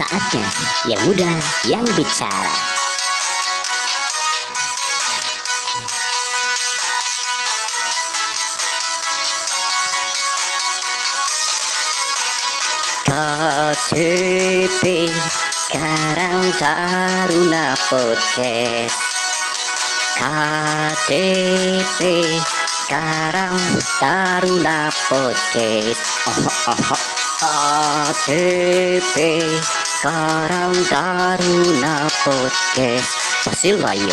[0.00, 0.48] Saatnya
[0.88, 1.28] yang muda
[1.68, 2.56] yang bicara.
[13.84, 15.12] KTP
[15.68, 18.96] Karang Taruna Podcast
[20.16, 22.00] KTP
[22.88, 23.60] Karang
[24.00, 27.00] Taruna Podcast oh, oh, oh.
[28.24, 29.16] KTP
[30.00, 33.12] Karang Taruna Podcast
[33.44, 34.08] Pasilayo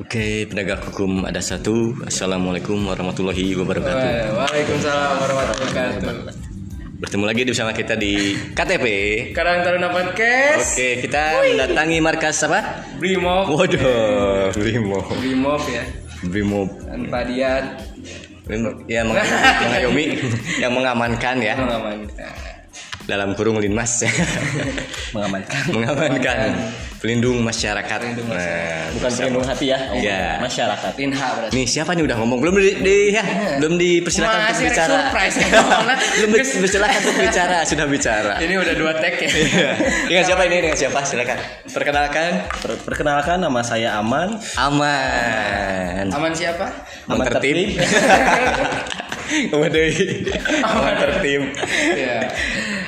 [0.00, 1.92] Oke, penegak hukum ada satu.
[2.08, 4.32] Assalamualaikum warahmatullahi wabarakatuh.
[4.32, 6.49] Waalaikumsalam warahmatullahi wabarakatuh.
[7.00, 8.84] Bertemu lagi bersama kita di KTP.
[9.32, 10.76] Karang Taruna Podcast.
[10.76, 12.84] Oke, kita mendatangi markas apa?
[13.00, 13.48] Brimob.
[13.56, 15.00] Waduh, Brimo.
[15.16, 15.84] Brimob ya.
[16.22, 16.68] Brimo.
[16.84, 17.80] Tanpa dia
[18.90, 19.14] Ya, meng-
[19.62, 20.18] mengayomi,
[20.58, 21.54] yang mengamankan ya.
[21.54, 22.34] mengamankan.
[23.06, 24.10] Dalam kurung linmas ya.
[25.14, 26.48] mengamankan mengamankan
[27.00, 27.96] pelindung masyarakat.
[27.98, 30.36] Pelindung Nah, bukan pelindung hati ya Iya.
[30.38, 31.52] masyarakat berarti.
[31.52, 33.24] Nih siapa nih udah ngomong belum di, di- ya
[33.58, 34.92] belum dipersilakan untuk Masih bicara.
[35.00, 35.36] surprise
[36.20, 38.32] belum dipersilakan untuk bicara sudah bicara.
[38.38, 39.28] Ini udah dua tag ya.
[40.06, 40.56] Dengan siapa ini?
[40.60, 41.00] Dengan siapa?
[41.02, 41.38] Silakan.
[41.66, 42.30] Perkenalkan.
[42.60, 46.04] Per- perkenalkan nama saya Aman Aman.
[46.10, 46.68] Aman siapa?
[47.06, 47.80] Aman tertib.
[49.50, 49.88] Waduh.
[50.60, 51.42] Aman tertib.
[51.96, 52.18] Ya.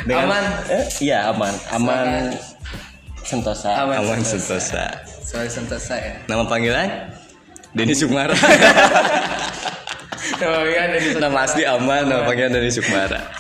[0.03, 0.45] Dengan- Aman.
[0.69, 2.35] eh, iya Aman Aman
[3.33, 3.97] Sentosa Aman.
[4.05, 4.85] Aman Sentosa.
[5.25, 6.15] Soal sentosa ya.
[6.29, 6.89] Nama panggilan?
[7.73, 8.37] Denny Sukmara.
[10.43, 13.33] Oh iya dari nama asli Aman, nama panggilan Denny Sukmara.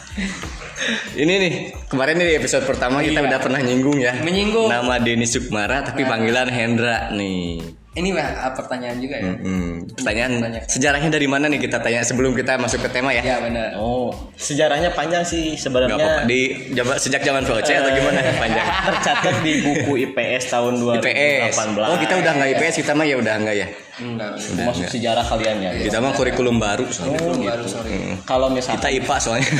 [1.12, 1.52] Ini nih,
[1.86, 3.28] kemarin nih di episode pertama kita Iya.
[3.28, 4.16] udah pernah nyinggung ya.
[4.18, 4.66] Menyinggung.
[4.66, 7.60] Nama Denny Sukmara tapi panggilan Hendra nih.
[7.92, 8.24] Ini mah
[8.56, 9.36] pertanyaan juga ya.
[9.36, 10.64] Hmm, pertanyaan Pertanyaan.
[10.64, 13.20] sejarahnya dari mana nih kita tanya sebelum kita masuk ke tema ya?
[13.20, 13.76] Ya benar.
[13.76, 15.92] Oh sejarahnya panjang sih Gak apa-apa.
[15.92, 16.40] sebenarnya Di
[16.72, 18.64] jaba- sejak zaman VOC atau gimana panjang?
[18.64, 21.54] tercatat di buku IPS tahun 2018 IPS.
[21.84, 23.68] Oh kita udah nggak IPS kita mah ya udah nggak ya.
[23.94, 24.40] Enggak.
[24.40, 27.20] Udah masuk sejarah kalian ya Kita mah kurikulum baru soalnya.
[27.20, 27.92] Belum baru sorry.
[27.92, 28.16] Hmm.
[28.24, 29.50] kalau Kita misalkan IPA soalnya.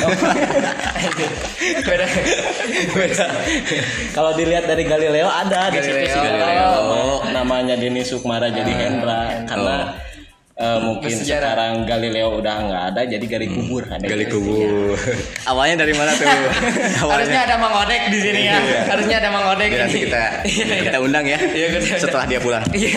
[1.83, 2.07] Beda.
[2.93, 3.27] Beda.
[4.13, 6.09] kalau dilihat dari Galileo ada di situ Galileo.
[6.09, 7.19] sih Galileo Oh.
[7.29, 9.77] namanya Denny Sukmara jadi Hendra karena
[10.63, 11.43] eh, mungkin Bersejarah.
[11.43, 14.95] sekarang Galileo udah nggak ada jadi gali kubur ada Gali kubur.
[15.45, 16.27] Awalnya dari mana tuh?
[17.13, 18.59] Harusnya ada Mang Odek di sini ya.
[18.87, 20.23] Harusnya ada Mang Odek Ya, nanti kita
[20.87, 21.39] kita undang ya.
[21.43, 21.67] Iya,
[21.99, 22.63] Setelah dia pulang.
[22.71, 22.95] Iya.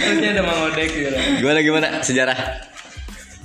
[0.00, 1.16] Harusnya ada Mang Odek gitu.
[1.42, 2.38] Gimana gimana sejarah?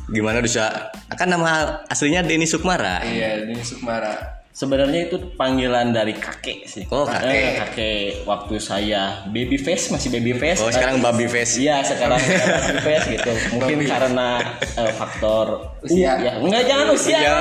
[0.10, 0.90] Gimana bisa?
[1.14, 3.02] Kan nama aslinya Denny Sukmara.
[3.06, 4.39] Iya, ini Sukmara.
[4.50, 6.84] Sebenarnya itu panggilan dari kakek sih.
[6.90, 7.32] Oh, kakek.
[7.32, 10.60] Eh, kakek waktu saya baby face masih baby face.
[10.60, 11.62] Oh sekarang baby face.
[11.62, 12.18] Iya sekarang
[12.66, 13.32] baby face gitu.
[13.56, 14.42] Mungkin karena
[14.76, 16.18] eh, faktor Usia.
[16.20, 17.20] ya enggak jangan usia.
[17.22, 17.38] Usia.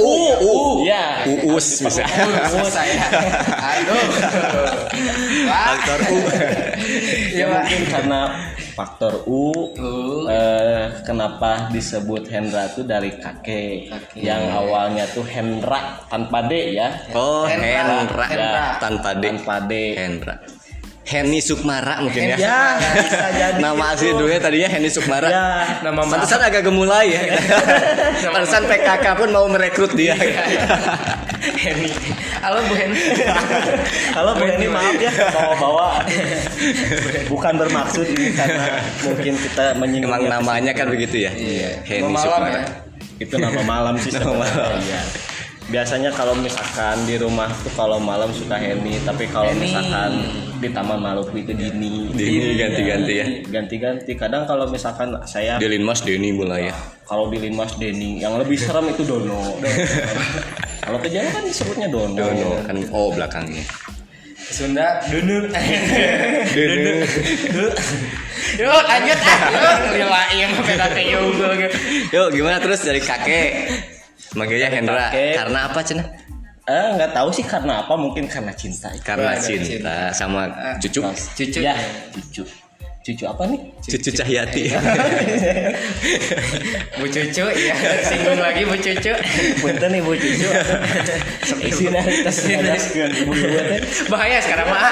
[0.00, 0.12] U,
[0.42, 0.54] U.
[0.82, 1.28] Iya.
[1.44, 2.02] Uus bisa.
[2.56, 3.04] Oh, saya.
[3.76, 4.06] Aduh.
[5.46, 6.18] Faktor U.
[7.36, 8.20] Iya, Ya, mungkin karena
[8.72, 9.52] faktor U.
[9.76, 9.92] U.
[10.26, 14.20] eh, kenapa disebut Hendra tuh dari kakek, Kakek.
[14.24, 16.88] yang awalnya tuh Hendra tanpa D ya.
[17.12, 18.00] Oh Hendra.
[18.00, 18.24] Hendra.
[18.24, 18.64] Hendra.
[18.80, 19.22] Tanpa D.
[19.28, 19.72] Tanpa D.
[19.94, 20.34] Hendra.
[21.06, 22.36] Henny Sukmara mungkin ya.
[22.36, 22.58] Ya,
[22.98, 23.62] bisa jadi.
[23.62, 24.26] Nama asli gitu.
[24.26, 25.30] dulunya tadinya Henny Sukmara.
[25.30, 25.46] Ya.
[25.86, 27.22] Nama Pantesan agak gemulai ya.
[28.34, 30.18] Pantesan PKK pun mau merekrut dia.
[31.62, 31.94] Henny.
[32.42, 32.98] Halo Bu Henny.
[34.18, 36.02] Halo Bu Henny maaf ya bawa-bawa
[37.30, 41.30] bukan bermaksud ini karena mungkin kita menyinggung Emang namanya kan begitu ya.
[41.30, 41.86] Iya.
[41.86, 42.50] Henny Sukmara.
[42.50, 42.66] ya.
[43.16, 44.74] itu nama malam sih Nama malam.
[44.82, 45.00] Iya.
[45.66, 50.22] Biasanya kalau misalkan di rumah tuh kalau malam suka Henny, tapi kalau misalkan
[50.62, 52.06] di Taman Maluku itu Dini.
[52.14, 53.26] Dini ganti-ganti ya.
[53.50, 54.14] Ganti-ganti.
[54.14, 56.74] Kadang kalau misalkan saya Di Linmas Denny mulai ya.
[57.02, 59.58] kalau di Linmas Denny, yang lebih serem itu Dono.
[60.86, 62.14] kalau ke Jawa kan disebutnya Dono.
[62.14, 63.66] Dono kan oh belakangnya.
[64.46, 65.50] Sunda Dunur.
[65.50, 66.94] Dono.
[68.62, 69.38] Yuk lanjut ah.
[69.50, 71.78] Yuk lila iya mah beda gitu.
[72.14, 73.50] Yuk gimana terus dari kakek?
[74.36, 75.08] Manggilnya Hendra.
[75.10, 76.04] Karena apa cina?
[76.66, 78.90] Eh nggak tahu sih karena apa, mungkin karena cinta.
[79.00, 80.50] Karena dari cinta sama
[80.82, 81.00] cucu.
[81.08, 81.58] Cucu.
[81.62, 81.78] Ya,
[82.10, 82.42] cucu.
[83.06, 83.60] Cucu apa nih?
[83.86, 84.66] Cucu Cahyati.
[86.98, 87.74] Bu Cucu ya.
[88.02, 89.14] Singgung lagi Bu Cucu.
[89.62, 90.48] Punten nih bu cucu.
[91.62, 93.78] Isi dari tas ngajaskeun ibu-ibu teh.
[94.10, 94.90] Bahaya sekarang mah.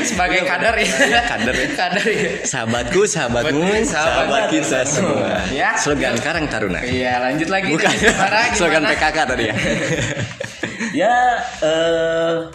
[0.00, 0.88] Sebagai kader ya.
[1.28, 1.68] Kader ya.
[1.76, 2.30] Kader ya.
[2.48, 5.36] Sahabatku, sahabatmu, Sahabat- sahabat kita semua.
[5.52, 5.76] Ya.
[5.76, 6.80] Slogan Karang Taruna.
[6.80, 7.68] Iya, lanjut lagi.
[7.68, 7.92] Bukan.
[8.56, 8.88] Slogan?
[8.88, 9.54] PKK tadi ya.
[10.92, 12.48] Ya eh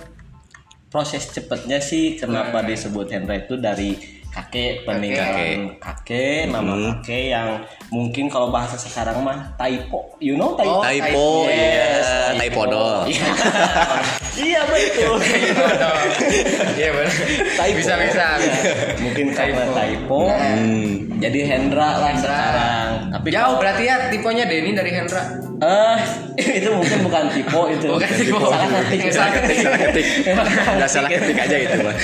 [0.89, 3.98] proses cepatnya sih kenapa disebut Hendra itu dari
[4.31, 6.83] kakek peninggalan kakek, nama Hmm.
[6.98, 7.50] kakek yang
[7.88, 12.63] mungkin kalau bahasa sekarang mah typo you know typo Oh, Typo, Yes, iya, typo.
[12.63, 12.95] typodol.
[14.33, 15.16] iya betul
[16.80, 17.12] Iya benar.
[17.54, 17.75] Typo.
[17.75, 18.28] Bisa bisa.
[18.98, 19.75] mungkin karena Typo.
[19.75, 21.19] typo Hmm.
[21.19, 22.31] jadi Hendra lah Hendra.
[22.31, 25.24] sekarang tapi Jauh kalau- berarti ya tipenya Denny dari Hendra.
[25.62, 25.98] Eh,
[26.57, 27.86] itu mungkin bukan tipe itu.
[27.86, 28.34] Bukan tipe.
[28.34, 29.00] Salah ketik.
[29.13, 29.57] Salah ketik.
[29.62, 30.06] Salah ketik.
[30.89, 31.95] Salah ketik aja itu mah.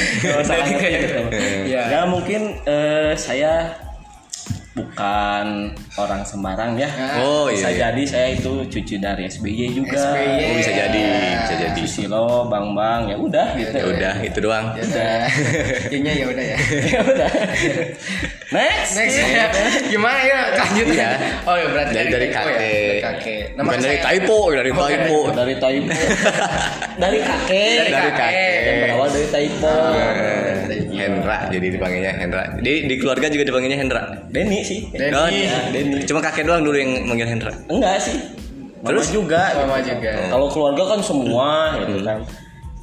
[0.46, 0.92] Salah ketik.
[1.02, 1.18] gitu.
[1.66, 1.82] Iya.
[1.90, 3.78] Ya mungkin eh, saya
[4.78, 6.86] bukan orang Semarang ya.
[7.18, 7.80] Oh, bisa iya, iya.
[7.90, 9.98] jadi saya itu cucu dari SBY juga.
[9.98, 10.38] SBY.
[10.38, 11.02] Oh, bisa jadi,
[11.42, 11.80] bisa jadi.
[11.82, 13.74] Susilo, Bang Bang, ya udah gitu.
[13.74, 14.78] Ya udah, itu doang.
[14.78, 15.18] Ya udah.
[15.90, 16.58] Kayaknya ya udah ya.
[16.94, 17.30] ya udah.
[18.48, 18.92] Next.
[18.96, 19.46] Next ya.
[19.90, 20.40] Gimana ya?
[20.56, 21.10] Lanjut Iya.
[21.44, 22.54] Oh ya berarti Dari dari Typo ya?
[22.54, 22.62] kakek.
[22.62, 23.44] Dari kakek.
[23.58, 25.20] Bukan dari typo, dari Oh, typo.
[25.34, 25.90] Dari Taipo.
[27.02, 27.74] dari kakek.
[27.82, 28.14] Dari kakek.
[28.14, 28.54] kakek.
[28.62, 29.76] Yang berawal dari Taipo.
[30.98, 32.44] Hendra, jadi dipanggilnya Hendra.
[32.58, 34.02] Di di keluarga juga dipanggilnya Hendra.
[34.34, 34.90] Denny sih.
[34.90, 35.14] Denny.
[35.14, 36.02] Oh, Ya, Denny.
[36.04, 37.54] Cuma kakek doang dulu yang manggil Hendra.
[37.70, 38.18] Enggak sih.
[38.82, 39.08] Mama Terus?
[39.10, 39.42] juga.
[39.58, 40.12] Mama juga.
[40.30, 41.48] Kalau keluarga kan semua
[41.82, 42.20] gitu kan.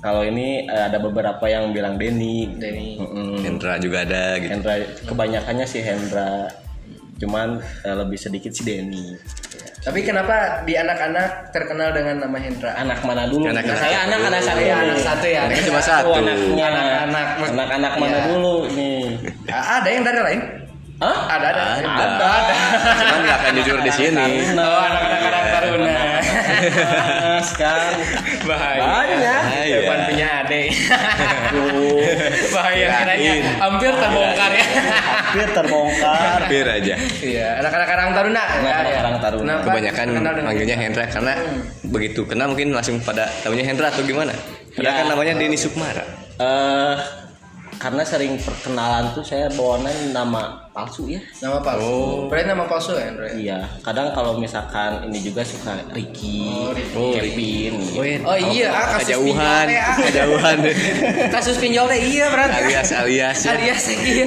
[0.04, 2.50] Kalau ini eh, ada beberapa yang bilang Denny.
[2.60, 3.00] Denny.
[3.40, 4.50] Hendra juga ada gitu.
[4.52, 4.74] Hendra
[5.06, 6.48] kebanyakannya sih Hendra.
[7.14, 9.14] Cuman eh, lebih sedikit sih Denny.
[9.80, 12.72] Tapi kenapa di anak-anak terkenal dengan nama Hendra?
[12.74, 13.44] Anak mana dulu?
[13.46, 14.58] Anak- Nah, saya anak anak satu.
[14.58, 14.82] Iya, nih.
[14.82, 15.40] anak satu ya.
[15.44, 16.10] Anaknya cuma Satu.
[16.14, 16.64] Anaknya.
[16.64, 17.26] Anak-anak.
[17.52, 18.20] Anak-anak mana Iya.
[18.26, 19.02] dulu nih?
[19.46, 20.40] Ada yang dari lain?
[20.94, 21.18] Hah?
[21.28, 21.62] Ada ada.
[21.74, 22.06] Ada.
[22.16, 22.54] ada.
[22.96, 24.26] Cuman nggak akan jujur di sini.
[24.56, 25.94] Oh, anak-anak anak taruna.
[27.60, 27.80] Kan.
[28.46, 28.80] Bahaya.
[28.82, 29.42] Banyak.
[29.44, 29.76] Bahaya.
[29.78, 30.68] Depan punya adik.
[32.52, 34.64] Bahaya kiranya hampir terbongkar ya.
[34.64, 36.38] Hampir terbongkar.
[36.46, 36.94] Hampir aja.
[37.20, 38.42] Iya, anak-anak Karang Taruna.
[38.42, 38.98] Anak-anak Ya, ya.
[39.02, 39.52] Karang Taruna.
[39.60, 40.06] Kenapa Kebanyakan
[40.44, 41.32] manggilnya Hendra karena
[41.84, 44.32] begitu kenal mungkin langsung pada tahunya Hendra atau gimana?
[44.74, 44.98] Padahal Ya.
[45.02, 46.04] kan namanya Denny Sukmara.
[46.40, 46.96] Eh
[47.74, 51.22] karena sering perkenalan tuh saya bawaannya nama palsu ya.
[51.38, 51.86] Nama palsu.
[51.86, 52.26] Oh.
[52.26, 53.28] Berarti nama palsu ya, Andre?
[53.38, 56.74] Iya, kadang kalau misalkan ini juga suka Ricky, Oh.
[56.98, 57.78] Oh, Kevin.
[57.78, 58.26] gitu.
[58.26, 59.96] Oh iya, ah, kasus Kejauhan, pinjol teh, ah.
[60.02, 60.56] kejauhan.
[61.34, 62.54] Kasus pinjol teh iya berarti.
[62.58, 63.50] alias alias ya.
[63.54, 64.26] Alias iya.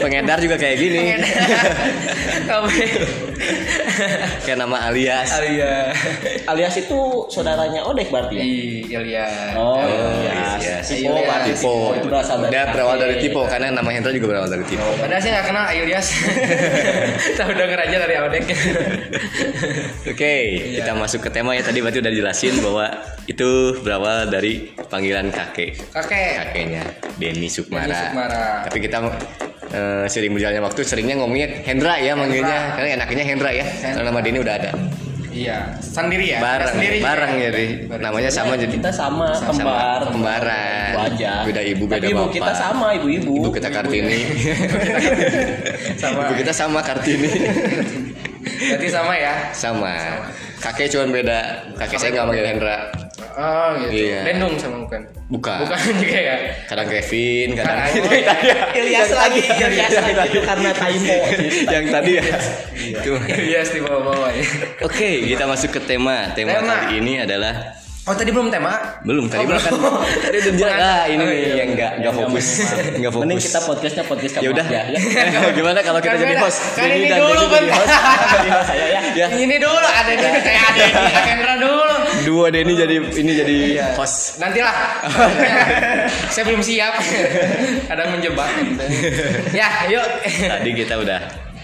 [0.00, 1.00] Pengedar juga kayak gini.
[2.48, 2.66] Kamu
[4.42, 5.28] kayak nama alias.
[5.34, 5.92] Alias.
[6.46, 8.44] Alias itu saudaranya Odek berarti ya?
[8.44, 9.54] Iya, Ilyas.
[9.56, 10.44] Oh, iya, iya.
[10.56, 10.76] iya.
[10.80, 11.36] Tipo Iya.
[11.46, 11.74] Tipo.
[11.94, 13.14] Itu berasal dari berawal dari.
[13.18, 14.86] Tipo karena nama Hendra juga berawal dari Tipo.
[14.96, 16.06] Padahal saya nggak kenal Ilyas.
[17.38, 18.44] Tahu denger aja dari Audek.
[20.12, 20.82] Oke, Iya.
[20.82, 22.84] kita masuk ke tema ya tadi berarti udah dijelasin bahwa
[23.26, 23.48] itu
[23.82, 25.78] berawal dari panggilan kakek.
[25.90, 26.32] Kakek.
[26.52, 26.82] Kakeknya
[27.18, 27.86] Denny Sukmara.
[27.86, 28.44] Denny Sukmara.
[28.68, 28.98] Tapi kita
[29.72, 33.66] eh, sering berjalannya waktu seringnya ngomongnya Hendra ya manggilnya karena enaknya Hendra ya.
[33.66, 34.70] Karena nama Denny udah ada.
[35.36, 36.38] Iya, sendiri ya.
[36.40, 37.44] Bareng, sendiri bareng juga.
[37.46, 38.02] jadi Bareng.
[38.02, 40.00] namanya sama jadi Kita sama, sama kembar.
[40.08, 40.92] kembaran.
[40.96, 41.32] Aja.
[41.44, 42.32] Beda ibu, beda Tapi ibu bapak.
[42.32, 43.34] kita sama, ibu-ibu.
[43.44, 44.20] Ibu kita Kartini.
[46.02, 46.20] Sama.
[46.24, 47.28] Ibu kita sama Kartini.
[48.46, 49.34] Berarti sama ya.
[49.52, 49.92] sama.
[50.56, 51.40] Kakek cuma beda.
[51.76, 52.78] Kakek saya nggak manggil Hendra.
[53.36, 53.92] Oh gitu.
[53.92, 54.20] Iya.
[54.24, 55.00] Dendung sama bukan.
[55.28, 55.58] Bukan.
[55.60, 56.36] Bukan juga ya.
[56.64, 58.32] Kadang Kevin, kadang iya.
[58.72, 61.16] Ilyas lagi, Ilyas lagi itu karena Taimo.
[61.68, 62.24] yang tadi ya.
[62.72, 63.12] Itu.
[63.20, 64.44] Ilyas di bawah-bawah ya.
[64.88, 66.32] Oke, kita masuk ke tema.
[66.32, 66.88] Tema, Tema.
[66.88, 69.02] kali ini adalah Oh tadi belum tema?
[69.02, 69.72] belum tadi Oh, belum kan.
[70.22, 70.78] Tadi udah jelas.
[70.78, 72.46] Ah, ini Oh, nih iya, yang enggak enggak fokus.
[72.94, 73.22] Enggak fokus.
[73.26, 74.66] Mending kita podcastnya podcast Ya udah.
[74.70, 74.82] ya.
[75.58, 76.58] Gimana kalau kita jadi host?
[76.78, 77.44] Kan ini dan dulu,
[78.62, 79.00] saya ya.
[79.10, 81.86] Ya, Ini dulu ada di kayak ada di Kendra dulu.
[82.22, 83.86] dua Denny jadi ini jadi Iya.
[83.98, 84.38] host.
[84.38, 84.76] Nantilah.
[86.30, 86.94] Saya belum siap.
[87.86, 88.50] Kadang menjebak.
[89.50, 90.06] ya, yuk.
[90.22, 91.20] Tadi kita udah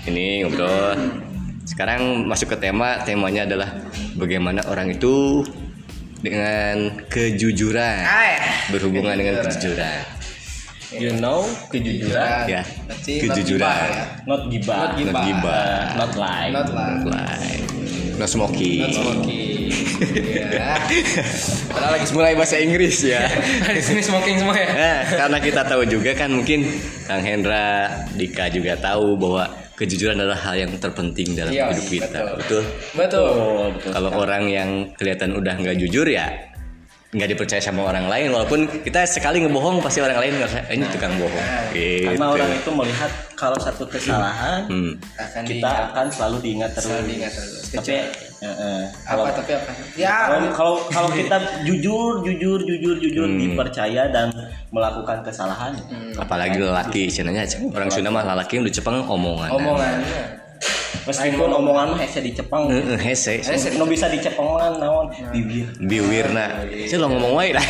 [0.07, 0.99] ini ngobrol.
[1.63, 2.99] Sekarang masuk ke tema.
[3.07, 3.71] Temanya adalah
[4.19, 5.47] bagaimana orang itu
[6.23, 6.75] dengan
[7.11, 8.03] kejujuran.
[8.07, 8.39] Ay.
[8.71, 10.01] Berhubungan dengan kejujuran.
[10.93, 12.53] You know, kejujuran.
[12.53, 13.65] Ya, Berarti not kejujuran.
[13.65, 14.05] gibah ya.
[14.29, 14.77] Not gibah.
[14.77, 15.13] Not gibah.
[15.13, 15.77] Not gibah.
[15.97, 16.51] Not lie.
[16.53, 16.91] Not lah.
[17.01, 17.65] Like,
[18.21, 18.81] no smoking.
[18.87, 19.51] Not smoking.
[20.03, 20.83] Iya.
[21.71, 23.23] Padahal lagi Mulai bahasa Inggris ya.
[23.77, 24.69] di sini smoking semua ya.
[24.75, 26.67] Nah, karena kita tahu juga kan mungkin
[27.07, 32.07] Kang Hendra, Dika juga tahu bahwa kejujuran adalah hal yang terpenting dalam Iya, hidup kita.
[32.39, 32.39] betul.
[32.39, 32.63] Betul.
[32.95, 33.69] Betul.
[33.75, 33.91] Betul.
[33.91, 36.31] Kalau orang yang kelihatan udah nggak jujur ya
[37.13, 40.89] nggak dipercaya sama orang lain walaupun kita sekali ngebohong pasti orang lain ngerasa "Eh, ini
[40.89, 42.09] tukang bohong gitu.
[42.09, 44.97] Karena orang itu melihat kalau satu kesalahan Hmm.
[45.15, 45.93] Akan kita diingat.
[45.93, 46.89] akan selalu diingat terus.
[46.89, 47.53] Selalu diingat terus.
[47.69, 48.09] Tapi eh,
[48.49, 49.71] eh, Apa kalau tapi apa?
[49.93, 50.09] Ya.
[50.25, 53.39] kalau kalau kalau kita jujur jujur jujur jujur Hmm.
[53.39, 54.33] dipercaya dan
[54.73, 56.17] melakukan kesalahan Hmm.
[56.17, 60.42] apalagi lelaki istilahnya orang Sunda mah lelaki udah cepeng omongan Omongannya.
[61.03, 63.43] Meskipun omongan mah hese di Jepang Heeh, hese.
[63.75, 66.63] no bisa di Jepang mah naon bibir Biwirna.
[66.87, 67.67] Saya lo ngomong wae lah.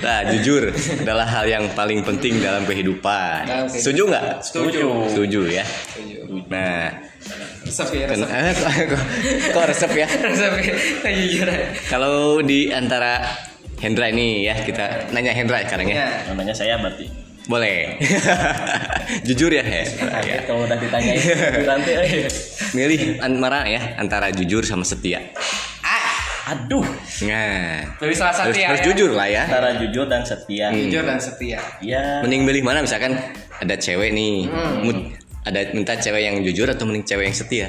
[0.00, 0.70] Nah, jujur
[1.00, 3.68] adalah hal yang paling penting dalam kehidupan.
[3.70, 4.24] Setuju nggak?
[4.44, 4.86] Setuju.
[5.10, 5.64] Setuju ya.
[6.50, 6.92] Nah,
[7.64, 8.28] Resep ya, resep.
[8.28, 8.52] eh,
[9.48, 10.04] kok, resep ya?
[10.04, 10.74] Resep ya.
[11.88, 13.24] Kalau di antara
[13.80, 15.96] Hendra ini ya kita nanya Hendra sekarang ya.
[15.96, 16.08] Ya.
[16.28, 17.08] namanya saya berarti
[17.44, 18.00] Boleh.
[19.26, 19.84] jujur ya, ya.
[20.44, 22.24] Kalau udah ditanyain eh.
[22.72, 25.20] Milih antara ya antara jujur sama setia.
[25.80, 26.16] Ah,
[26.50, 26.84] aduh
[27.22, 28.68] Nah, pilih salah satu harus, ya.
[28.72, 28.86] harus ya.
[28.88, 29.44] jujur lah ya.
[29.44, 30.80] antara jujur dan setia Hmm.
[30.82, 31.60] Jujur dan setia.
[31.80, 33.14] ya Mending milih mana misalkan
[33.54, 34.48] ada cewek nih,
[34.80, 35.12] mood-
[35.44, 37.66] ada minta cewek yang jujur atau mending cewek yang setia?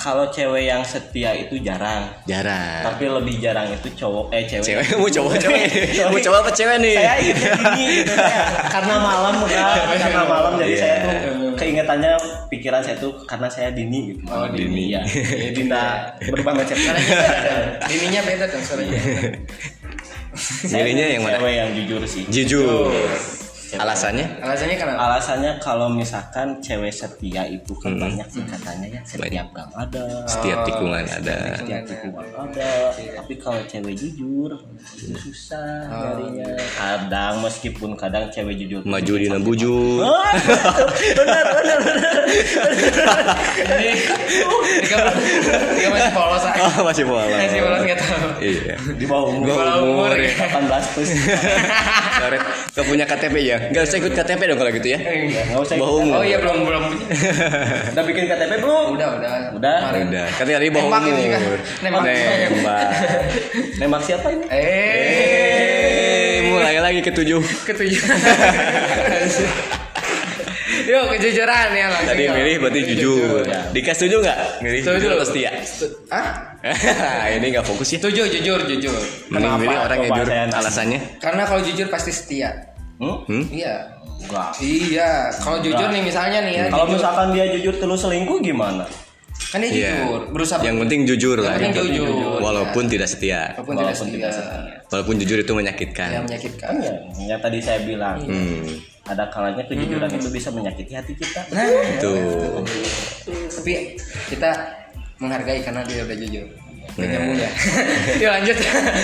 [0.00, 2.80] Kalau cewek yang setia itu jarang Jarang.
[2.82, 5.62] tapi lebih jarang itu cowok eh cewek Cewek mau coba cewek,
[6.08, 6.94] mau coba apa cewek nih?
[6.96, 8.40] saya ingetnya gini gitu saya.
[8.66, 10.80] karena malam kan karena malam jadi Iya.
[10.80, 11.12] saya tuh
[11.52, 12.12] keingetannya
[12.48, 14.84] pikiran saya tuh karena saya dini gitu Oh, dini.
[14.90, 15.04] ya
[15.44, 15.82] jadi kita
[16.26, 16.76] berubah macam
[17.90, 18.96] Dininya beda dong suaranya.
[20.64, 21.36] Milihnya yang mana?
[21.36, 22.88] cewek yang jujur sih Jujur.
[23.72, 24.26] Alasannya?
[24.40, 24.98] Alasannya kenapa?
[25.00, 28.02] alasannya kalau misalkan cewek setia itu kan Hmm.
[28.02, 31.36] banyak sih katanya ya setiap gang ada Setiap tikungan ada.
[31.54, 34.50] setiap tikungan ada tapi kalau cewek jujur
[34.96, 40.02] itu susah nyarinya kadang meskipun kadang cewek jujur Maju di bujur.
[40.02, 40.34] Ah,
[41.12, 42.14] benar benar benar
[43.60, 43.90] Jadi,
[44.80, 44.96] Dika
[45.74, 46.60] Dika masih polos aja.
[46.60, 47.24] Oh, masih pola.
[47.26, 48.28] Masih polos nggak tahu.
[48.40, 48.74] Iya.
[48.94, 50.30] di bawah umur Gua Bawah umur, umur ya.
[50.38, 51.10] 18 plus
[52.20, 53.56] Karet, Gak punya KTP ya?
[53.70, 54.98] Gak usah ikut KTP dong kalau gitu ya.
[55.00, 56.14] nggak usah Bawah umur.
[56.16, 57.04] Oh iya belum belum punya.
[57.96, 59.32] udah bikin KTP belum Udah udah.
[59.56, 59.78] Udah?
[59.82, 60.04] Kemarin.
[60.06, 61.38] Udah, tadi bawah Nembak juga.
[61.80, 62.02] Nembak.
[62.04, 62.88] Nembak.
[63.78, 67.40] nembak siapa ini Eh, mulai lagi ketujuh.
[67.64, 68.02] ketujuh.
[70.82, 72.10] Yuk kejujuran ya langsung.
[72.10, 73.42] Tadi milih berarti jujur.
[73.70, 74.38] Dika setuju nggak?
[74.60, 74.96] Milih Setuju.
[74.96, 75.50] jujur atau setia?
[76.08, 76.26] Hah?
[77.36, 77.98] Ini nggak fokus ya.
[77.98, 78.96] Setuju jujur jujur.
[79.28, 79.60] Mending Kenapa?
[79.60, 80.26] milih orang yang jujur.
[80.54, 81.00] Alasannya?
[81.18, 82.50] Karena kalau jujur pasti setia.
[82.96, 83.16] hmm?
[83.24, 83.44] Hmm?
[83.48, 83.74] Iya.
[84.20, 86.64] enggak Iya, kalau jujur nih misalnya nih ya.
[86.68, 86.96] kalau jujur.
[87.00, 88.84] misalkan dia jujur terus selingkuh gimana
[89.42, 89.92] kan dia Iya.
[89.96, 91.56] jujur, berusaha Yang penting jujur lah.
[91.56, 91.80] penting ya.
[91.82, 92.08] jujur.
[92.38, 93.56] Walaupun tidak setia.
[93.56, 94.28] walaupun tidak Walaupun setia.
[94.28, 96.08] tidak Walaupun jujur itu Yang menyakitkan.
[96.20, 96.68] menyakitkan.
[96.68, 96.92] kan ya
[97.26, 98.68] yang tadi saya bilang Hmm.
[99.02, 101.66] Ada kalanya kejujuran itu bisa menyakiti hati kita Nah,
[101.98, 102.62] Tuh.
[103.50, 103.96] tapi
[104.28, 104.50] kita
[105.16, 106.46] menghargai karena dia udah jujur.
[106.90, 107.06] Nah.
[107.06, 107.50] nyambung ya.
[108.20, 108.56] Yuk lanjut.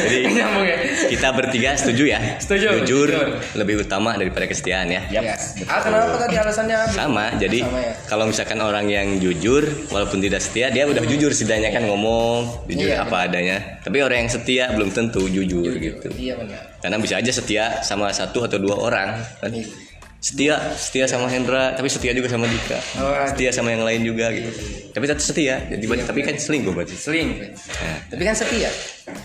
[0.02, 0.76] Jadi nyambung ya.
[1.06, 2.18] kita bertiga setuju ya?
[2.36, 3.10] Setuju, Jujur jujur.
[3.54, 5.06] lebih utama daripada kesetiaan ya.
[5.06, 5.22] Yap.
[5.22, 5.34] Ya.
[5.64, 6.76] Ah, kenapa tadi alasannya?
[6.90, 7.92] Sama, jadi Sama ya.
[8.10, 12.90] kalau misalkan orang yang jujur walaupun tidak setia, dia udah jujur setidaknya kan ngomong jujur
[12.90, 13.56] Iya, apa adanya.
[13.80, 16.08] Tapi orang yang setia belum tentu jujur gitu.
[16.10, 16.60] Iya benar.
[16.82, 19.52] Karena bisa aja setia sama satu atau dua orang kan.
[19.52, 19.68] Iya.
[20.16, 22.80] Setia, setia sama Hendra, tapi setia juga sama Dika.
[22.98, 24.48] Oh, Setia sama yang lain juga gitu.
[24.90, 26.96] Tapi tetap setia, jadi tapi kan selingkuh berarti.
[26.96, 27.36] Seling.
[27.54, 28.72] Nah, Tapi kan setia.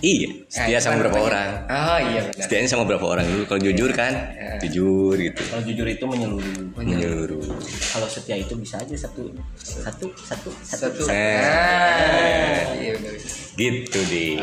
[0.03, 1.50] iya, setia Nah, sama berapa kan orang?
[1.65, 2.43] Oh iya benar.
[2.43, 3.43] Setianya sama berapa orang dulu?
[3.50, 4.13] Kalau jujur kan,
[4.62, 5.41] jujur gitu.
[5.41, 7.41] kalau jujur itu menyeluruh Menyeluruh.
[7.89, 11.01] kalau setia itu bisa aja satu satu satu satu, Satu.
[11.10, 11.39] Eh.
[11.39, 13.13] Ah, iya benar.
[13.57, 14.38] Gitu deh.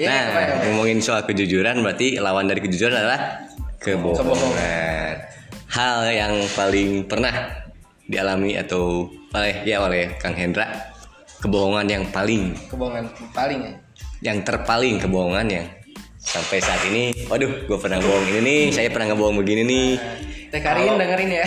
[0.00, 0.52] Ya, nah, ke mana?
[0.72, 3.44] ngomongin soal kejujuran berarti lawan dari kejujuran adalah
[3.76, 5.35] kebohongan.
[5.76, 7.52] Hal yang paling pernah
[8.08, 10.72] dialami atau oleh ya oleh Kang Hendra
[11.44, 12.56] kebohongan yang paling.
[12.72, 13.04] Kebohongan
[13.36, 13.74] paling ya.
[14.24, 15.68] yang terpaling kebohongan yang
[16.16, 17.12] sampai saat ini.
[17.28, 19.88] Waduh gue pernah bohong ini nih saya pernah ngebohong begini nih
[20.56, 21.44] Teh Karin dengerin ya.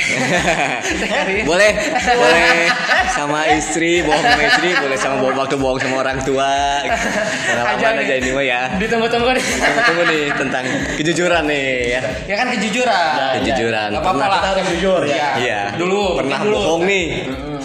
[1.01, 1.43] Teh Karin.
[1.43, 2.69] boleh boleh
[3.09, 8.05] sama istri bohong sama istri boleh sama bohong waktu bohong sama orang tua pengalaman Aja
[8.05, 9.41] aja ini mah ya Ditunggu-tunggu nih.
[9.43, 10.63] tunggu tunggu nih tentang
[10.93, 13.13] kejujuran nih ya Ya kan kejujuran.
[13.41, 14.37] kejujuran Gak apa-apa Pernah- lah.
[14.37, 15.27] kita harus jujur ya.
[15.35, 16.03] iya Dulu.
[16.15, 16.53] pernah dulu.
[16.55, 17.05] bohong nih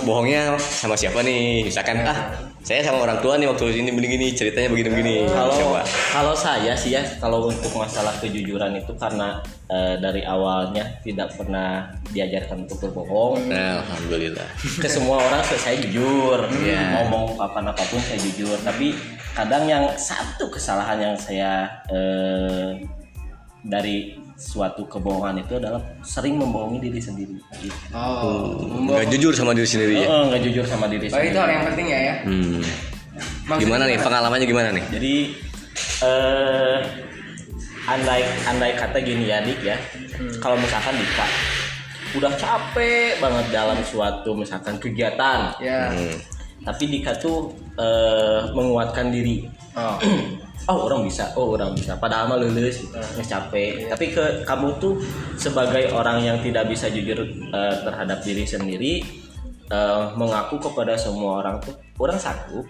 [0.00, 2.18] bohongnya sama siapa nih misalkan ah
[2.64, 5.76] saya sama orang tua nih waktu ini begini ceritanya begini begini kalau
[6.16, 11.92] kalau saya sih ya kalau untuk masalah kejujuran itu karena eh, dari awalnya tidak pernah
[12.08, 13.52] diajarkan untuk berbohong.
[13.52, 14.48] Alhamdulillah.
[14.80, 16.48] Ke semua orang saya jujur.
[16.64, 17.04] Iya.
[17.04, 18.56] ngomong kapan apa pun saya jujur.
[18.64, 18.96] Tapi
[19.36, 22.80] kadang yang satu kesalahan yang saya eh,
[23.60, 27.74] dari suatu kebohongan itu adalah sering membohongi diri sendiri gitu.
[27.90, 28.58] Oh.
[28.84, 31.50] nggak jujur sama diri sendiri ya Eh, nggak jujur sama diri Oh sendiri itu hal
[31.50, 32.14] yang penting ya ya.
[32.22, 32.60] hmm.
[33.44, 35.14] Maksudnya gimana nih pengalamannya gimana nih jadi
[36.00, 36.78] eh
[37.84, 39.76] andai andai kata gini ya dik ya
[40.40, 41.26] kalau misalkan Dika
[42.14, 45.90] udah capek banget dalam suatu misalkan kegiatan Ya.
[45.90, 46.16] Hmm.
[46.64, 49.98] tapi Dika tuh eh, menguatkan diri Oh.
[50.70, 54.70] oh orang bisa oh orang bisa padahal mah lulus gitu nggak capek tapi ke kamu
[54.78, 54.94] tuh
[55.34, 59.02] sebagai orang yang tidak bisa jujur eh, terhadap diri sendiri
[59.68, 62.64] eh, mengaku kepada semua orang tuh orang sanggup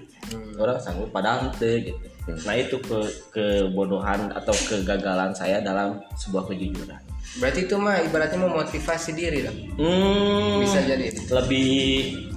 [0.56, 7.00] orang sanggup padahal itu gitu nah itu ke kebodohan atau kegagalan saya dalam sebuah kejujuran
[7.34, 9.58] Berarti itu mah ibaratnya memotivasi diri dong.
[9.74, 11.10] hmm, Bisa jadi.
[11.34, 11.66] lebih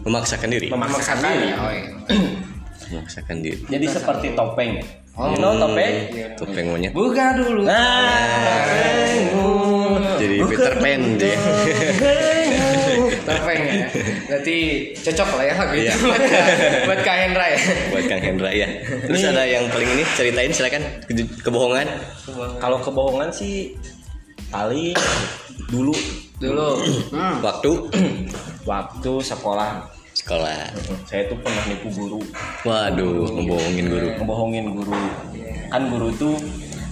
[0.01, 0.73] Memaksakan diri.
[0.73, 1.57] memaksakan Memaksakan diri ya.
[1.61, 1.85] Oh, iya.
[2.89, 3.59] Memaksakan diri.
[3.65, 5.33] jadi seperti topeng ya Oh.
[5.33, 6.93] you know topeng Topeng monyet.
[6.93, 7.65] Buka dulu.
[7.65, 8.61] nah
[10.15, 11.33] Jadi Peter Pan dia.
[13.23, 13.87] Topeng ya.
[14.27, 14.57] Berarti
[14.95, 15.93] cocok lah ya lagu itu Iya.
[15.97, 16.21] buat
[16.85, 17.59] buat Kak Hendra ya.
[17.89, 18.67] Buat Kang Hendra ya.
[19.03, 21.87] Terus ada yang paling ini ceritain silakan Keju- kebohongan.
[22.57, 23.73] kalau kebohongan sih
[24.49, 24.93] paling
[25.67, 25.97] dulu
[26.37, 26.69] Dulu.
[27.09, 27.41] Hmm.
[27.41, 27.71] Waktu
[28.63, 30.73] waktu sekolah sekolah.
[31.05, 32.19] saya tuh pernah nipu guru.
[32.63, 34.07] Waduh, ngebohongin guru.
[34.17, 34.97] ngebohongin guru.
[35.67, 36.35] Kan guru tuh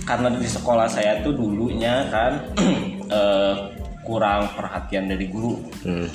[0.05, 2.37] karena di sekolah saya tuh dulunya kan
[3.09, 3.53] eh,
[4.01, 5.57] kurang perhatian dari guru.
[5.81, 6.05] Hmm.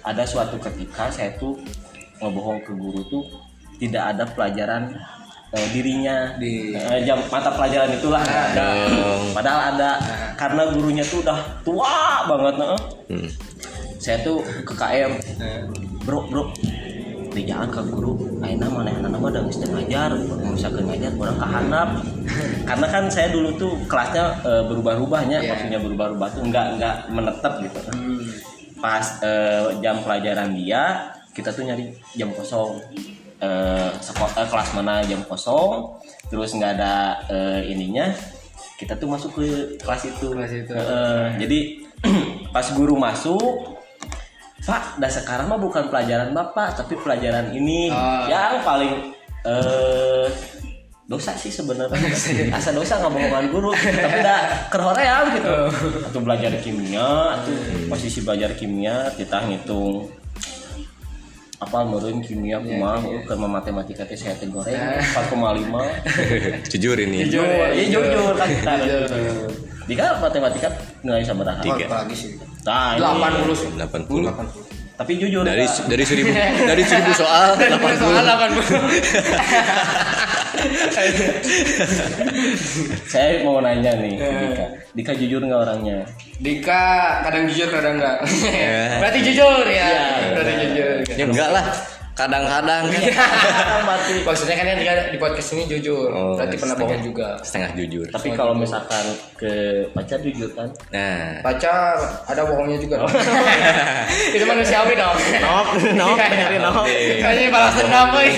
[0.00, 1.60] ada suatu ketika saya tuh
[2.16, 3.24] ngebohong ke guru tuh
[3.76, 4.88] tidak ada pelajaran
[5.52, 6.32] eh, dirinya.
[6.34, 8.22] Di- Eh, jam mata pelajaran itulah.
[8.24, 8.66] Nggak ada.
[9.36, 9.90] Padahal ada.
[10.34, 11.94] Karena gurunya tuh udah tua
[12.26, 12.78] banget nah.
[13.06, 13.28] Hmm.
[13.98, 15.10] saya tuh ke KM
[16.08, 16.44] bro bro.
[17.28, 20.16] Di jalan ke guru aina mana yang nama udah mesti ngajar.
[20.48, 21.88] Misalkan ngajar orang kehandap
[22.68, 25.48] karena kan saya dulu tuh kelasnya eh, berubah-ubahnya Iya.
[25.52, 27.78] maksudnya berubah-ubah tuh nggak nggak menetap gitu.
[27.92, 28.24] Hmm.
[28.78, 32.80] pas eh, jam pelajaran dia kita tuh nyari jam kosong.
[33.38, 36.00] Eh, sekolah kelas mana jam kosong.
[36.32, 38.10] Terus nggak ada eh, ininya.
[38.78, 39.46] Kita tuh masuk ke
[39.82, 40.72] kelas itu, Kelas itu.
[40.74, 41.58] Eh, jadi
[42.54, 43.77] pas guru masuk
[44.68, 48.28] Pak, dah sekarang mah bukan pelajaran Bapak, tapi pelajaran ini Oh.
[48.28, 50.28] yang paling eh
[51.08, 51.96] dosa sih sebenarnya.
[52.52, 55.54] Asa dosa nggak bohongan guru, tapi dah kerhoream gitu.
[56.04, 57.56] Atau belajar kimia, atau
[57.88, 60.12] posisi belajar kimia kita ngitung
[61.58, 65.74] apa meureun kimia kumaha yeah, ke matematika teh saya teh goreng 4,5
[66.70, 67.26] Jujur ini.
[67.26, 67.42] Jujur.
[67.42, 69.50] jujur ya jujur kan kita Jujur.
[69.94, 70.68] Kan matematika
[71.00, 71.72] nilai sabaraha Tiga.
[71.78, 72.30] Oh, apalagi sih.
[72.62, 73.68] nah ini 80 sih.
[73.72, 74.68] 80.
[74.98, 75.86] tapi jujur Dari Kak.
[75.86, 76.30] dari seribu
[76.70, 78.02] dari seribu soal 80.
[78.02, 78.58] Soal 80.
[83.06, 84.26] saya mau nanya nih Eh.
[84.42, 86.02] Dika Dika jujur nggak orangnya
[86.38, 86.82] Dika
[87.22, 88.16] kadang jujur kadang enggak.
[88.54, 88.98] Ya.
[88.98, 89.86] Berarti jujur ya.
[89.86, 90.30] Iya.
[90.34, 90.94] Berarti jujur.
[91.08, 91.64] Ya enggak lah.
[92.18, 96.10] Kadang-kadang kan mati Maksudnya kan yang Dika di podcast ini jujur.
[96.10, 97.38] Oh, Berarti pernah bohong juga.
[97.40, 98.04] setengah jujur.
[98.10, 99.04] tapi kalau misalkan
[99.34, 99.52] ke
[99.94, 101.94] pacar jujur kan Nah, Pacar
[102.26, 103.12] ada bohongnya juga dong.
[104.34, 105.14] Itu manusiawi dong.
[105.38, 106.84] Nok, nok, nyari nok.
[107.22, 108.28] Kayaknya balas dendam boy.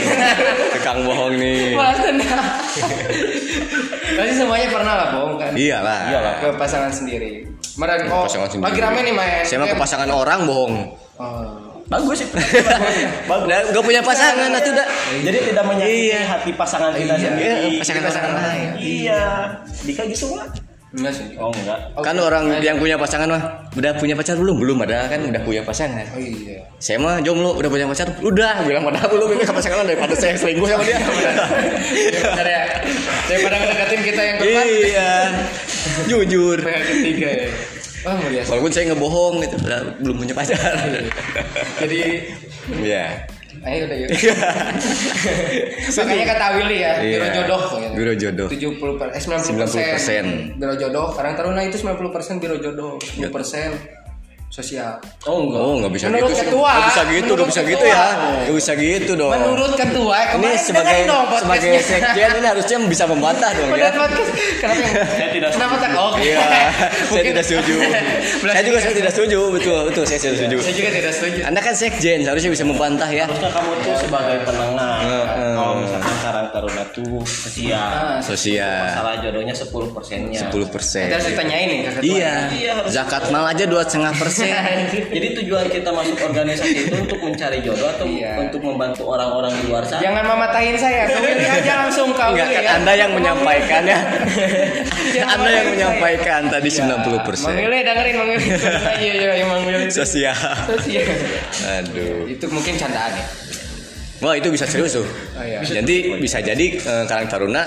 [0.71, 1.73] tukang bohong nih.
[1.73, 2.45] balas dendam.
[4.11, 5.53] Pasti semuanya pernah lah bohong kan.
[5.57, 6.01] Iyalah.
[6.11, 6.33] Iyalah.
[6.39, 7.49] Ke pasangan sendiri.
[7.73, 8.67] Kemarin oh Pasangan sendiri.
[8.69, 9.43] lagi rame nih main.
[9.43, 10.75] Saya mah ke pasangan orang bohong.
[11.17, 11.70] Oh.
[11.91, 12.29] Bagus sih
[13.31, 14.87] bagus Udah gak punya pasangan atuh dah.
[15.21, 16.21] jadi tidak menyakiti Iya.
[16.25, 18.69] hati pasangan kita Iya, sendiri iya, pasangan pasangan orang lain.
[18.79, 19.23] iya
[19.83, 20.49] Dika gitu nggak
[20.91, 21.39] Enggak sih.
[21.39, 23.43] oh enggak Kan orang yang punya pasangan mah
[23.75, 24.59] udah punya pacar belum?
[24.59, 26.03] Belum ada kan udah punya pasangan.
[26.11, 26.67] Oh iya.
[26.79, 28.11] Saya mah jomblo udah punya pacar.
[28.19, 30.99] Udah bilang padahal belum ini pasangan daripada saya selingkuh sama dia.
[32.11, 32.63] Daripada ya,
[33.23, 34.67] daripada ngedekatin kita yang keempat.
[34.67, 35.11] iya.
[36.11, 36.59] Jujur.
[36.59, 37.47] Yang ketiga ya.
[38.03, 38.49] Biasa.
[38.51, 39.57] Walaupun saya ngebohong gitu,
[40.01, 40.57] belum punya pacar.
[41.79, 42.01] Jadi
[42.81, 43.29] Iya.
[43.61, 44.09] ayo udah yuk.
[45.93, 47.19] Makanya kata Willy ya, Iya.
[47.19, 47.63] biro jodoh.
[47.77, 47.93] gitu.
[47.93, 48.49] Biro jodoh.
[48.49, 50.57] 70 per, eh 90 90%.
[50.57, 51.07] biro jodoh.
[51.13, 53.69] Karang Taruna itu 90 persen biro jodoh, 10 persen
[54.51, 54.99] sosial.
[55.25, 56.71] oh enggak Oh, nggak bisa Menurut gitu ketua.
[56.71, 58.05] Nggak bisa gitu, nggak Menurut bisa gitu ya.
[58.19, 59.31] Nggak bisa gitu dong.
[59.31, 61.83] Menurut ketua, ini kemarin sebagai dong sebagai podcastnya.
[61.87, 63.89] sekjen ini harusnya bisa membantah dong ya.
[63.95, 64.05] Kenapa
[65.07, 65.91] saya tidak Kenapa tak?
[65.95, 66.39] Oh, Iya,
[67.15, 67.75] saya tidak setuju.
[68.43, 70.57] saya juga saya tidak setuju, betul betul saya tidak setuju.
[70.61, 71.39] Saya juga tidak setuju.
[71.47, 73.25] Anda kan sekjen, seharusnya bisa membantah ya.
[73.31, 74.95] harusnya kamu tuh sebagai penengah
[75.55, 77.23] kalau misalkan Karang Taruna tuh
[77.71, 81.07] Ah, Sosial masalah jodohnya 10 persennya 10 persen.
[81.07, 82.11] Kita harus ditanyain nih ke ketua.
[82.11, 84.40] Iya, Iya, zakat mal aja dua setengah persen.
[85.17, 88.43] jadi tujuan kita masuk organisasi itu untuk mencari jodoh atau Iya.
[88.43, 92.71] untuk membantu orang-orang di luar sana Jangan mematahin saya, Willy aja langsung Enggak, kan ya.
[92.75, 94.01] Anda yang menyampaikan ya.
[95.15, 96.97] Jangan Anda yang menyampaikan tadi saya.
[96.97, 97.51] 90 Mang persen.
[97.53, 98.37] Willy dengerin Willy.
[99.05, 99.89] Iya iya iya Mang Willy.
[99.89, 100.35] Sosial.
[100.67, 101.07] Sosial.
[101.81, 102.27] Aduh.
[102.27, 103.27] Itu mungkin candaan ya.
[104.21, 105.07] Wah itu bisa serius tuh.
[105.07, 105.65] Oh, iya.
[105.65, 107.63] Jadi bisa jadi eh, Karang Taruna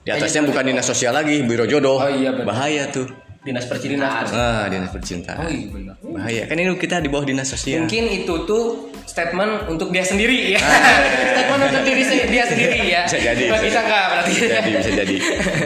[0.00, 1.98] di atasnya bukan dinas sosial lagi, biro jodoh.
[1.98, 2.46] Oh, iya, benar.
[2.46, 3.10] Bahaya tuh.
[3.40, 5.38] Dinas percintaan Ah, dinas percintaan.
[5.38, 5.94] Oh iya benar.
[6.02, 6.42] Bahaya.
[6.44, 7.82] Kan ini kita di bawah dinas sosial.
[7.82, 8.64] Mungkin itu tuh
[9.02, 10.60] statement untuk dia sendiri ya.
[10.60, 13.02] statement untuk diri se- dia sendiri ya.
[13.02, 14.30] bisa jadi Oh, kita enggak berarti.
[14.30, 15.16] bisa jadi bisa jadi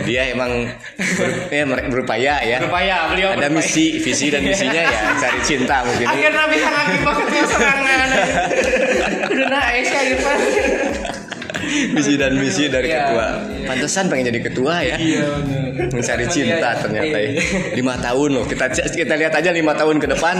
[0.06, 0.52] dia emang
[0.96, 3.58] ber- ya, berupaya ya Berupaya, beliau ada berupaya.
[3.58, 8.08] misi visi dan misinya ya cari cinta mungkin Akhirnya bisa lagi banget ya serangan.
[9.28, 10.38] Udah naik sih Irfan.
[11.92, 13.00] Misi dan misi dari Iya.
[13.08, 13.26] ketua.
[13.66, 14.96] Pantesan pengen jadi ketua ya.
[15.90, 16.80] Mencari cinta Iya.
[16.80, 17.30] ternyata ya.
[17.74, 18.44] Lima tahun loh.
[18.46, 20.36] Kita kita lihat aja lima tahun ke depan.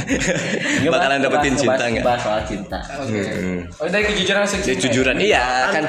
[0.90, 2.04] Bakalan dapetin cinta nggak?
[2.04, 2.78] Bahas soal cinta.
[2.98, 3.20] Oke.
[3.22, 3.60] Hmm.
[3.78, 4.76] Oh, dari kejujuran Ya, seksual.
[4.80, 5.84] jujuran iya kan.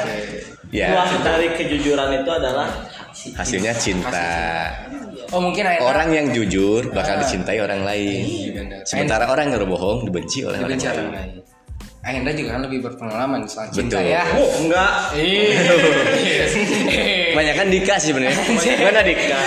[0.72, 0.88] Ya
[1.20, 2.68] dari kejujuran itu adalah
[3.36, 4.32] hasilnya cinta.
[5.32, 8.24] Oh, mungkin Aina orang yang jujur bakal dicintai orang lain.
[8.84, 11.51] Sementara orang yang berbohong dibenci oleh dibenci orang lain
[12.02, 14.10] Aina juga kan lebih berpengalaman soal cinta Betul.
[14.10, 14.26] ya.
[14.34, 14.94] Oh, enggak.
[15.14, 15.54] Iya.
[17.32, 18.42] banyak kan Dika sih sebenarnya
[18.82, 19.38] mana Dika.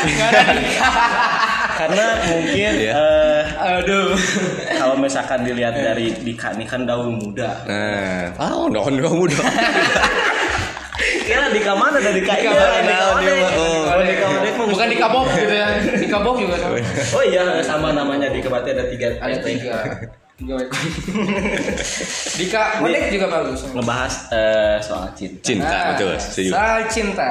[1.75, 2.93] Karena mungkin Iya.
[2.95, 4.15] eh, Aduh.
[4.71, 7.59] kalau misalkan dilihat dari Dika ini kan daun muda.
[7.67, 9.35] nah ah udah udah muda
[11.27, 12.55] Kira Dika mana dari Dika Dika ini?
[12.55, 12.79] mana?
[12.81, 13.49] Dika Oh, dia mana?
[13.59, 13.83] oh.
[13.91, 14.47] Oh, Dika mana?
[14.47, 15.69] emang Bukan di kabok gitu ya.
[15.83, 16.77] Di kabok juga sama.
[17.11, 19.09] Oh iya sama namanya Dika berarti ada tiga.
[19.19, 19.77] Ada tiga.
[20.35, 20.83] Tiga ekor.
[22.43, 23.71] Dika, Modek juga bagus.
[23.71, 25.39] Ngebahas eh, soal cinta.
[25.47, 27.31] cinta Nah, betul setuju Soal cinta.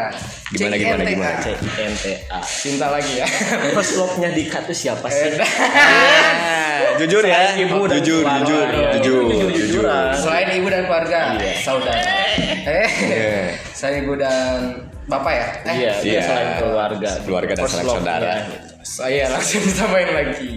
[0.55, 1.35] Gimana, gimana, gimana?
[1.43, 2.39] CNTA.
[2.63, 3.27] Cinta lagi ya.
[3.75, 5.35] First love-nya Dika tuh siapa sih?
[5.35, 8.39] Ah, jujur ya Selain ibu dan jujur keluarga.
[8.39, 10.11] jujur Iya, jujur jujur jujur-jujuran.
[10.15, 11.53] Selain ibu dan keluarga, Iya.
[11.59, 12.13] saudara.
[12.63, 13.35] Eh, Iya.
[13.75, 15.47] saya ibu dan bapak ya?
[15.63, 16.21] Eh, Iya, dia Iya.
[16.23, 17.09] selain keluarga.
[17.21, 18.03] Keluarga dan First sanak love-nya.
[18.03, 18.33] saudara.
[18.83, 20.51] Saya langsung samain lagi.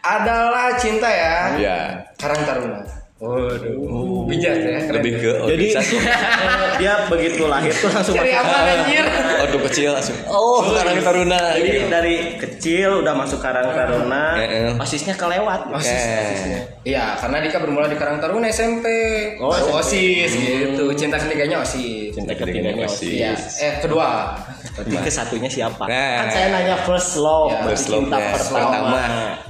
[0.00, 1.36] Adalah cinta ya.
[1.56, 1.78] ya
[2.16, 2.80] Karang Taruna.
[3.20, 4.24] Waduh.
[4.24, 4.80] Bijak ya.
[4.80, 4.96] keren.
[4.96, 5.94] lebih ke Jadi organisasi.
[6.00, 6.08] eh,
[6.80, 9.04] dia begitu lahir tuh langsung Cari masuk- apa anjir?
[9.36, 14.72] waktu kecil langsung oh karang taruna Jadi dari kecil udah masuk Karang Taruna, Heeh.
[14.76, 15.68] osisnya kelewat.
[15.80, 18.86] Eh, Iya, karena Dika bermula di Karang Taruna SMP.
[19.36, 19.80] Oh, Masuk SMP.
[19.82, 20.84] OSIS gitu.
[20.94, 22.12] Cinta ketiganya OSIS.
[22.14, 23.12] Cinta ketiganya ketiganya OSIS.
[23.12, 24.08] Iya, eh kedua.
[24.60, 25.84] Berarti ke satunya siapa?
[25.84, 26.14] Nah.
[26.20, 28.60] Kan saya nanya first love, Ya, first cinta love-nya pertama.
[28.60, 29.02] pertama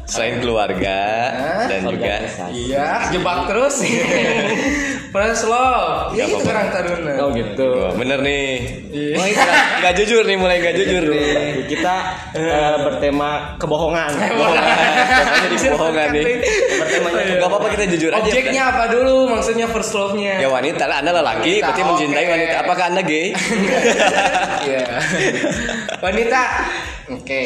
[0.06, 0.98] selain keluarga
[1.30, 1.66] Hah?
[1.70, 2.52] dan juga Organisasi.
[2.66, 3.74] Iya, jebak terus.
[5.10, 6.14] First love.
[6.14, 6.44] Ya Gak itu.
[6.44, 7.12] Karang Taruna.
[7.18, 7.66] Oh gitu.
[7.80, 8.46] Wah, bener nih
[8.90, 9.14] Iya.
[9.14, 11.30] mulai nggak nggak jujur nih mulai nggak jujur nih
[11.66, 11.94] Kita
[12.32, 14.10] eh, bertema kebohongan.
[14.14, 14.76] Pokoknya
[15.44, 16.24] di kebohongan nih
[16.76, 19.16] Bertemanya nggak apa-apa kita jujur aja Objeknya apa dulu?
[19.28, 20.38] Maksudnya first love-nya.
[20.38, 23.26] ya wanita lah anda lelaki Wanita, berarti mencintai wanita apakah anda gay
[24.70, 24.84] Iya.
[25.98, 26.42] Wanita.
[27.10, 27.42] Oke.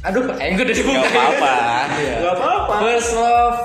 [0.00, 0.96] Aduh, aing udah dibuka.
[0.98, 1.54] nggak apa-apa
[1.92, 2.74] Gak apa-apa.
[2.80, 3.58] First love.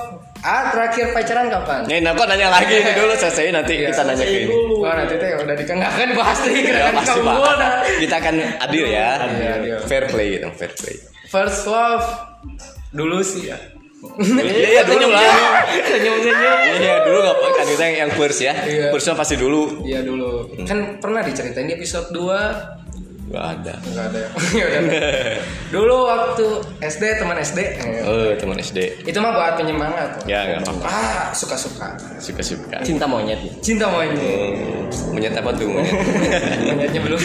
[0.46, 1.80] Ah, terakhir pacaran kapan?
[1.84, 4.86] nih nah kok nanya lagi ini dulu selesai nanti Iya, kita nanya ke ini Oh,
[4.86, 7.72] nanti teh udah dikang nggak akan dibahas nih Ya, pasti kamu pak dah.
[7.98, 9.76] kita akan adil ya Adil, adil.
[9.84, 10.94] fair play gitu fair play
[11.26, 12.06] First love
[12.92, 13.58] dulu sih ya.
[14.30, 15.26] iya iya dulu lah
[15.66, 16.58] Senyum-senyum.
[16.78, 18.94] iya dulu nggak apa kan kita yang first ya Iya.
[18.94, 20.46] first pasti dulu Iya dulu.
[20.62, 22.85] Kan pernah diceritain di episode 2
[23.26, 24.30] nggak ada Enggak ada ya.
[24.56, 24.82] Ya udah.
[25.68, 26.46] Dulu waktu
[26.80, 27.58] SD teman SD.
[27.74, 30.08] eh, oh teman SD Itu mah buat penyemangat.
[30.16, 30.24] kok.
[30.24, 31.98] ya nggak apa-apa Ah, suka-suka.
[32.16, 33.52] suka suka Cinta monyet ya.
[33.60, 34.86] Cinta monyet.
[35.08, 35.90] monyet apa tuh monyet
[36.68, 37.18] Monyetnya belum.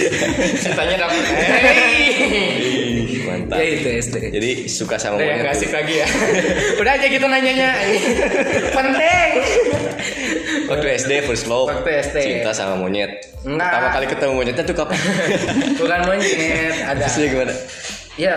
[0.56, 1.22] Cintanya dapat.
[1.62, 3.22] Hey.
[3.24, 4.16] mantap Ya itu SD.
[4.32, 6.08] jadi suka sama Udah monyet gak asik lagi ya.
[6.76, 7.70] Udah aja gitu nanyanya.
[8.72, 9.32] Penting.
[10.65, 12.17] Waktu SD first love Waktu SD.
[12.19, 13.10] cinta sama monyet
[13.41, 13.69] Enggak.
[13.69, 14.97] pertama kali ketemu monyetnya tuh kapan
[15.80, 17.02] Bukan monyet, ada.
[17.02, 17.54] Terusnya gimana
[18.13, 18.36] Ya,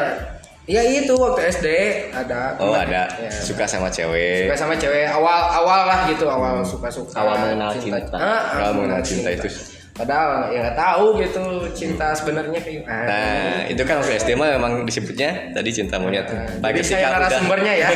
[0.64, 1.66] ya itu waktu SD
[2.10, 2.56] ada.
[2.56, 3.28] oh ada Ya.
[3.28, 7.74] suka sama cewek Suka sama cewek awal awal lah gitu awal suka suka Awal mengenal
[7.74, 8.00] cinta.
[8.12, 9.48] Ah, Awal mengenal cinta itu.
[9.94, 13.07] Padahal ya nggak tahu gitu cinta sebenarnya kayak ah.
[13.07, 16.26] Nah, itu kan waktu SD mah memang disebutnya tadi cinta monyet.
[16.26, 17.88] Nah, Bagi jadi saya narasumbernya ya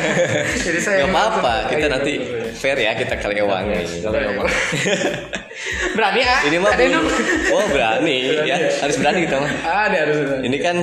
[0.63, 2.55] jadi saya Gak apa-apa, kita Ayo, nanti betul, betul.
[2.55, 3.83] fair ya kita kali ewang nih.
[5.95, 7.03] berani ah Ini mah belum.
[7.51, 8.17] Oh berani
[8.49, 9.51] ya, harus berani kita mah.
[9.67, 10.43] ada harus berani.
[10.47, 10.77] Ini kan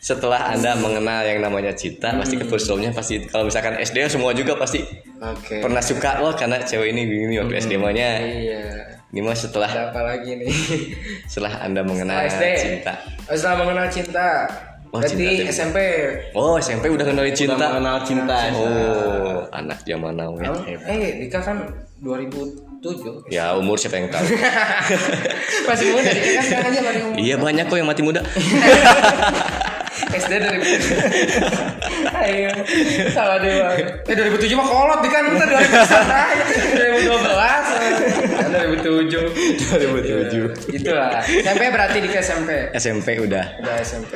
[0.00, 4.30] setelah anda mengenal yang namanya cinta, pasti ke first love-nya pasti kalau misalkan SD semua
[4.32, 4.80] juga pasti
[5.18, 8.10] oke pernah suka loh karena cewek ini begini waktu SD mah-nya.
[8.22, 8.64] iya
[9.16, 10.52] Ini mah setelah ada apa lagi nih
[11.32, 12.92] setelah anda mengenal Setelah SD cinta.
[13.24, 14.28] Oh, setelah mengenal cinta
[14.86, 15.50] Oh, berarti cinta.
[15.50, 15.76] SMP
[16.36, 17.56] Oh SMP udah kenalin cinta.
[17.56, 18.36] Udah mengenal cinta.
[18.52, 20.52] Oh anak zaman now ya.
[20.84, 21.64] Eh Dika kan
[21.98, 24.20] 2007 Ya umur siapa yang tahu?
[25.66, 28.20] masih muda Dika kan sekarang aja baru umur iya banyak kok yang mati muda.
[29.96, 30.60] SD dari
[32.14, 32.52] Ayo
[33.10, 38.15] Salah deh bang Eh 2007 mah kolot di kan Kita 2011
[38.86, 39.58] 2007
[40.70, 40.78] 2007.
[40.78, 43.44] Itulah SMP berarti di SMP SMP udah.
[43.58, 44.14] Udah SMP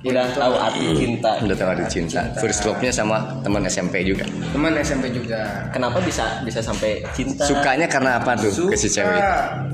[0.00, 2.20] udah tahu arti cinta Udah tahu ada cinta.
[2.40, 4.24] First love-nya sama teman SMP juga.
[4.24, 5.68] Teman SMP juga.
[5.68, 9.12] kenapa bisa bisa sampai cinta Sukanya karena apa tuh ke si cewek?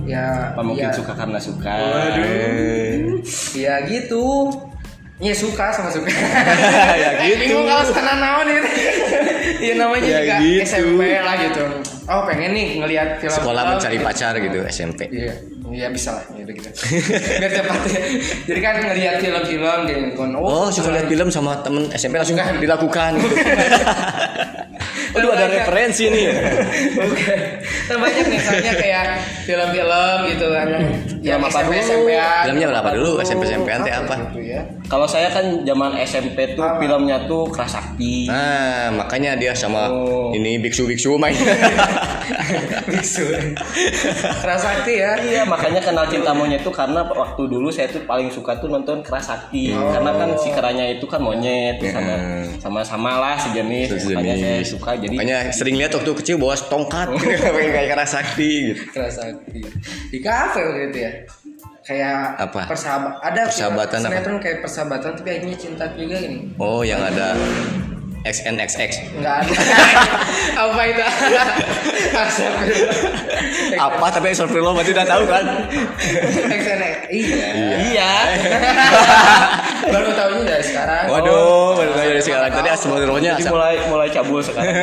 [0.03, 1.71] Ya, apa mungkin ya, suka karena suka
[2.19, 3.23] Eh,
[3.55, 4.51] Ya gitu.
[5.17, 6.11] Ya suka sama suka.
[7.03, 7.47] Ya gitu.
[7.47, 8.67] Bingung kalau sana naon itu.
[9.57, 10.67] Iya namanya Ya juga gitu.
[10.67, 11.65] SMP lah gitu.
[12.07, 13.35] Oh pengen nih ngelihat film.
[13.35, 14.07] Sekolah film mencari gitu.
[14.07, 15.01] pacar gitu SMP.
[15.11, 15.35] Iya,
[15.75, 16.69] iya bisa lah, ya gitu.
[17.43, 18.01] Biar cepat ya.
[18.47, 20.33] Jadi kan ngelihat film-film di handphone.
[20.39, 23.35] Oh, suka lihat film sama temen SMP langsung dilakukan gitu.
[25.17, 26.25] Aduh ada referensi nih.
[27.09, 27.35] Oke.
[27.89, 29.07] Nah, banyak nih soalnya kayak
[29.49, 30.69] film-film gitu kan.
[31.27, 31.83] Yang apa SMP dulu?
[31.83, 32.09] SMP
[32.47, 33.11] Filmnya berapa dulu?
[33.21, 34.15] SMP SMP teh apa?
[34.31, 34.61] Gitu ya.
[34.87, 40.31] kalau saya kan zaman SMP tuh filmnya tuh kerasakti Nah, makanya dia sama Oh.
[40.31, 41.35] ini biksu-biksu main.
[42.87, 43.27] Biksu.
[44.37, 45.19] Kerasakti ya.
[45.19, 49.03] Iya makanya kenal cinta monyet itu karena waktu dulu saya tuh paling suka tuh nonton
[49.03, 52.15] kerasakti karena kan si keranya itu kan monyet sama
[52.59, 56.55] sama sama lah sejenis Terus makanya saya suka jadi Makanya sering lihat waktu kecil bawa
[56.57, 57.11] tongkat
[57.43, 58.83] kayak kayak karena sakti gitu.
[58.93, 59.59] Kerasakti.
[60.09, 61.11] Di kafe waktu itu ya.
[61.83, 62.67] Kayak Apa?
[62.67, 64.11] persahabat ada Persahabatan apa?
[64.11, 67.39] sinetron kayak persahabatan tapi akhirnya cinta juga gini Oh, yang ada
[68.27, 69.07] XNXX.
[69.15, 69.55] Enggak ada.
[70.67, 70.99] Apa itu?
[73.79, 75.45] Apa tapi Astagfirullah berarti udah tahu kan?
[76.51, 76.97] XNX.
[77.07, 77.47] Iya.
[77.87, 78.13] iya
[79.87, 81.05] Baru tahunya dari sekarang.
[81.07, 82.51] Waduh, baru tahu dari sekarang.
[82.51, 84.75] Tadi Astagfirullahnya jadi mulai mulai cabul sekarang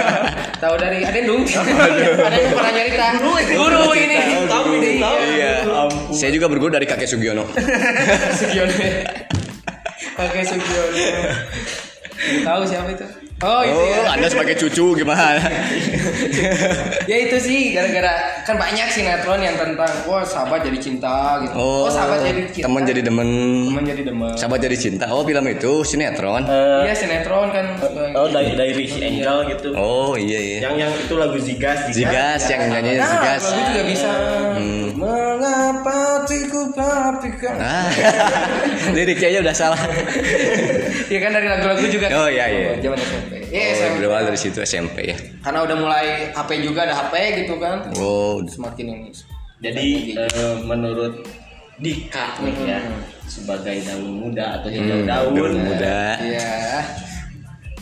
[0.62, 1.42] Tahu dari ada yang dong.
[1.42, 3.06] Ada yang pernah nyerita.
[3.18, 4.16] Guru ini.
[4.46, 4.92] Tahu ini.
[5.02, 5.52] Iya.
[6.14, 7.44] Saya juga berguru dari kakek Sugiono.
[8.38, 8.74] Sugiono.
[10.14, 10.96] Pakai Sugiono.
[12.46, 13.21] Tahu siapa itu?
[13.42, 14.06] Oh, itu Oh, ya.
[14.08, 15.34] Anda sebagai cucu gimana?
[17.10, 21.52] ya itu sih gara-gara kan banyak sinetron yang tentang wah sahabat jadi cinta gitu.
[21.52, 22.64] Oh, sahabat jadi cinta.
[22.64, 23.28] teman jadi demen.
[23.66, 24.34] teman jadi demen.
[24.34, 25.10] Sahabat jadi cinta.
[25.10, 26.42] Oh, film itu sinetron.
[26.44, 27.66] Eh, Iya sinetron kan.
[28.14, 30.58] oh dari dari Rich Angel gitu Oh, iya iya.
[30.64, 33.42] yang yang itu lagu Zigas Zigas yang nyanyi Nah, Zigas.
[33.44, 34.10] lagu juga bisa.
[34.54, 34.86] Hmm.
[34.94, 35.90] Mengapa
[36.22, 37.58] hatiku papikan?
[37.58, 37.90] Ah,
[38.94, 39.80] liriknya aja udah salah.
[41.12, 42.06] Iya kan dari lagu-lagu juga.
[42.16, 42.72] Oh, iya, iya.
[42.80, 43.32] Zaman SMP.
[43.52, 43.94] Iya Oh, SMP.
[44.00, 45.16] berawal dari situ SMP ya.
[45.44, 47.92] Karena udah mulai HP juga ada HP gitu kan.
[48.00, 49.10] Oh, Semakin ini.
[49.62, 49.86] jadi
[50.18, 51.22] eh, menurut
[51.78, 52.80] Dika nih ya
[53.28, 56.16] sebagai daun muda atau hijau hmm, daun daun muda.
[56.18, 56.80] Iya.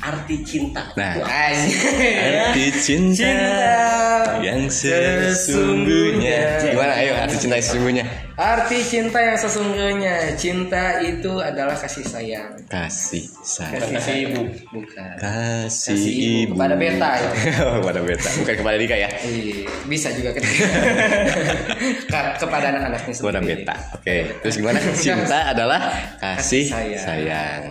[0.01, 1.13] Arti cinta Nah.
[1.21, 6.41] Arti cinta, Cinta yang sesungguhnya.
[6.65, 6.93] Gimana?
[6.97, 8.05] Ayo arti cinta yang sesungguhnya.
[8.35, 12.57] Arti cinta yang sesungguhnya, cinta itu adalah kasih sayang.
[12.65, 13.93] Kasih sayang.
[13.93, 15.13] kasih ibu Bukan.
[15.21, 16.53] Kasih, Kasih ibu ibu.
[16.57, 17.31] kepada beta ya.
[17.77, 18.29] kepada beta.
[18.41, 19.09] Bukan kepada Dika ya.
[19.21, 20.43] Iya, bisa juga kan.
[22.09, 23.21] Ke- kepada anak-anaknya sendiri.
[23.29, 23.75] Kepada beta.
[23.93, 24.17] Oke.
[24.41, 24.79] Terus gimana?
[25.05, 25.81] Cinta adalah
[26.17, 27.05] kasih Kasih sayang.
[27.05, 27.63] sayang.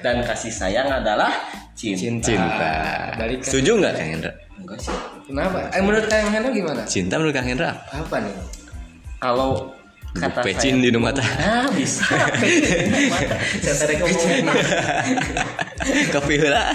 [0.00, 1.32] Dan kasih sayang adalah
[1.72, 2.26] cinta, Cinta.
[2.26, 2.72] Cinta.
[3.14, 4.32] Balik ke- Setuju nggak Kang Hendra?
[4.58, 5.58] enggak sih Kenapa?
[5.70, 6.82] Eh, menurut Kang Hendra gimana?
[6.84, 8.00] Cinta menurut Kang Hendra apa?
[8.00, 8.34] Apa nih?
[9.18, 9.74] kalau
[10.14, 11.26] kata Pecin saya di rumah tah.
[11.38, 12.02] ah bisa
[12.34, 14.46] pecin di mata saya tadi ngomong
[16.10, 16.72] Kopi lah.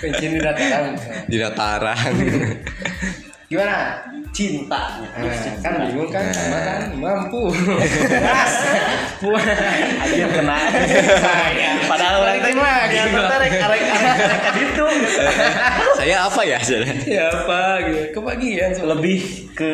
[0.00, 0.94] Pencin di dataran.
[1.26, 2.14] Di dataran.
[3.46, 4.02] gimana
[4.34, 5.32] cinta Nah,
[5.62, 7.46] kan bingung kan sama kan mampu.
[9.22, 9.46] Buat
[9.96, 10.58] ada yang kena
[11.86, 12.94] padahal orang Balikin teh lagi.
[12.96, 14.86] yang nonton arek arek arek arek gitu
[15.94, 16.58] Saya apa ya?
[17.06, 18.02] ya apa gitu.
[18.12, 19.20] Kebagian lebih
[19.54, 19.72] ke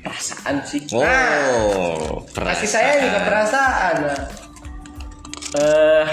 [0.00, 3.94] perasaan sih Oh, Kasih saya juga perasaan.
[4.02, 4.20] Nah.
[5.52, 6.06] eh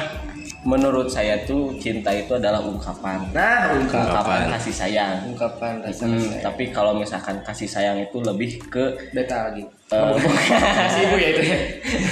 [0.67, 4.41] menurut saya tuh cinta itu adalah ungkapan Nah, ungkap ungkapan Ungkapan.
[4.53, 6.43] kasih sayang ungkapan rasa Hmm, sayang.
[6.43, 9.63] tapi kalau misalkan kasih sayang itu lebih ke Beta lagi.
[9.63, 10.11] eh,
[10.83, 11.57] Kasih ibu ya itu ya.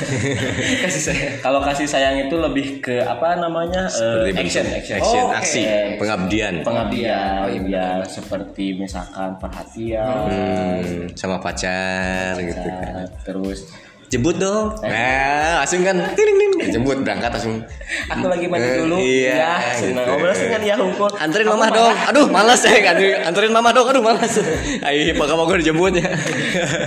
[0.82, 1.28] Kasih saya.
[1.40, 5.28] kalau kasih sayang itu lebih ke apa namanya eh, Seperti action bentuk action action, Oh,
[5.28, 5.38] oke.
[5.38, 5.62] aksi,
[5.98, 6.54] pengabdian.
[6.62, 13.04] pengabdian Oh, iya, ya seperti misalkan perhatian Hmm, sama pacar gitu kan.
[13.22, 13.68] terus
[14.16, 14.72] Jemput dong.
[14.80, 17.60] Nah, langsung kan ting ting jemput berangkat langsung.
[18.08, 19.92] aku lagi mandi Eh, dulu iya, ya gitu.
[19.92, 21.94] senang ngobrol kan ya hukum Anterin mama dong.
[22.10, 22.96] Aduh, malas ya kan.
[23.28, 23.86] Anterin mama dong.
[23.86, 24.34] Aduh, malas.
[24.82, 26.06] Ayo, Pak kamu gue dijemputnya.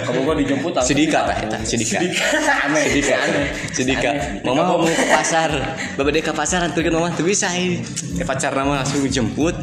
[0.09, 1.99] kamu gua dijemput Sidika eta, Sidika.
[2.65, 3.17] aneh Sidika.
[3.71, 4.11] Sidika.
[4.43, 5.51] Mama mau ke pasar.
[5.95, 7.53] Bapak dia ke pasar anterin mama tuh bisa.
[7.53, 7.79] eh.
[8.17, 9.55] Eh pacar nama langsung dijemput.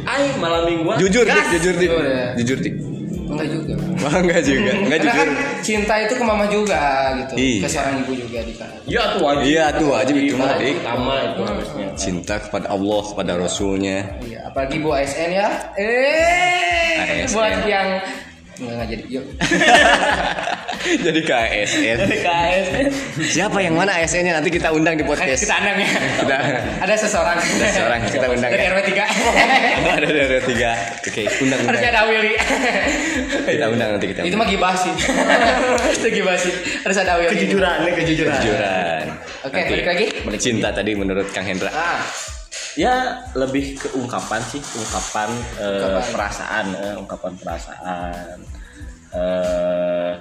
[0.00, 1.90] Ay, malam mingguan Jujur dik, jujur dik.
[1.92, 2.32] Udah.
[2.40, 2.74] Jujur dik.
[3.30, 3.72] Enggak juga.
[4.02, 4.70] Wah, enggak juga.
[4.74, 5.18] Enggak Karena jujur.
[5.22, 5.28] kan
[5.62, 6.82] cinta itu ke mama juga
[7.22, 7.34] gitu.
[7.38, 7.60] Iya.
[7.62, 8.52] Ke seorang ibu juga di.
[8.90, 9.44] Iya tuh wajib.
[9.46, 10.76] Iya, tuh wajib itu mah, Dik.
[10.82, 11.86] Utama itu harusnya.
[11.94, 13.98] Cinta kepada Allah, kepada Rasulnya.
[14.26, 15.48] Iya, apalagi Bu ASN ya.
[15.78, 17.32] Eh, ASN.
[17.32, 17.88] buat yang
[18.60, 19.04] Nggak, jadi.
[19.08, 19.24] Yuk.
[20.80, 22.08] Jadi ke ASN.
[22.08, 22.66] KS
[23.36, 25.44] Siapa yang mana ASN-nya nanti kita undang di podcast.
[25.44, 25.88] Kita andang ya.
[26.24, 26.36] Kita
[26.80, 27.36] Ada seseorang.
[27.36, 28.72] Ada seseorang, kita undang Dari ya.
[28.72, 29.92] RW 3.
[30.00, 30.70] ada dari tiga.
[31.04, 32.00] Oke, undang Harusnya undang.
[32.00, 32.32] ada Willy.
[33.44, 34.20] Kita undang nanti kita.
[34.24, 34.40] Itu undang.
[34.40, 34.92] mah gibah sih.
[36.00, 36.52] Itu gibah sih.
[36.80, 37.32] Harus ada Willy.
[37.36, 39.04] kejujuran nih kejujuran kejujuran.
[39.44, 40.06] Oke, Nanti balik lagi.
[40.40, 41.68] Cinta tadi menurut Kang Hendra.
[41.76, 42.00] Ah,
[42.80, 42.94] ya
[43.34, 46.08] lebih ke ungkapan sih ungkapan, eh, Ungkapan.
[46.10, 48.38] perasaan eh, ungkapan perasaan
[49.12, 50.12] eh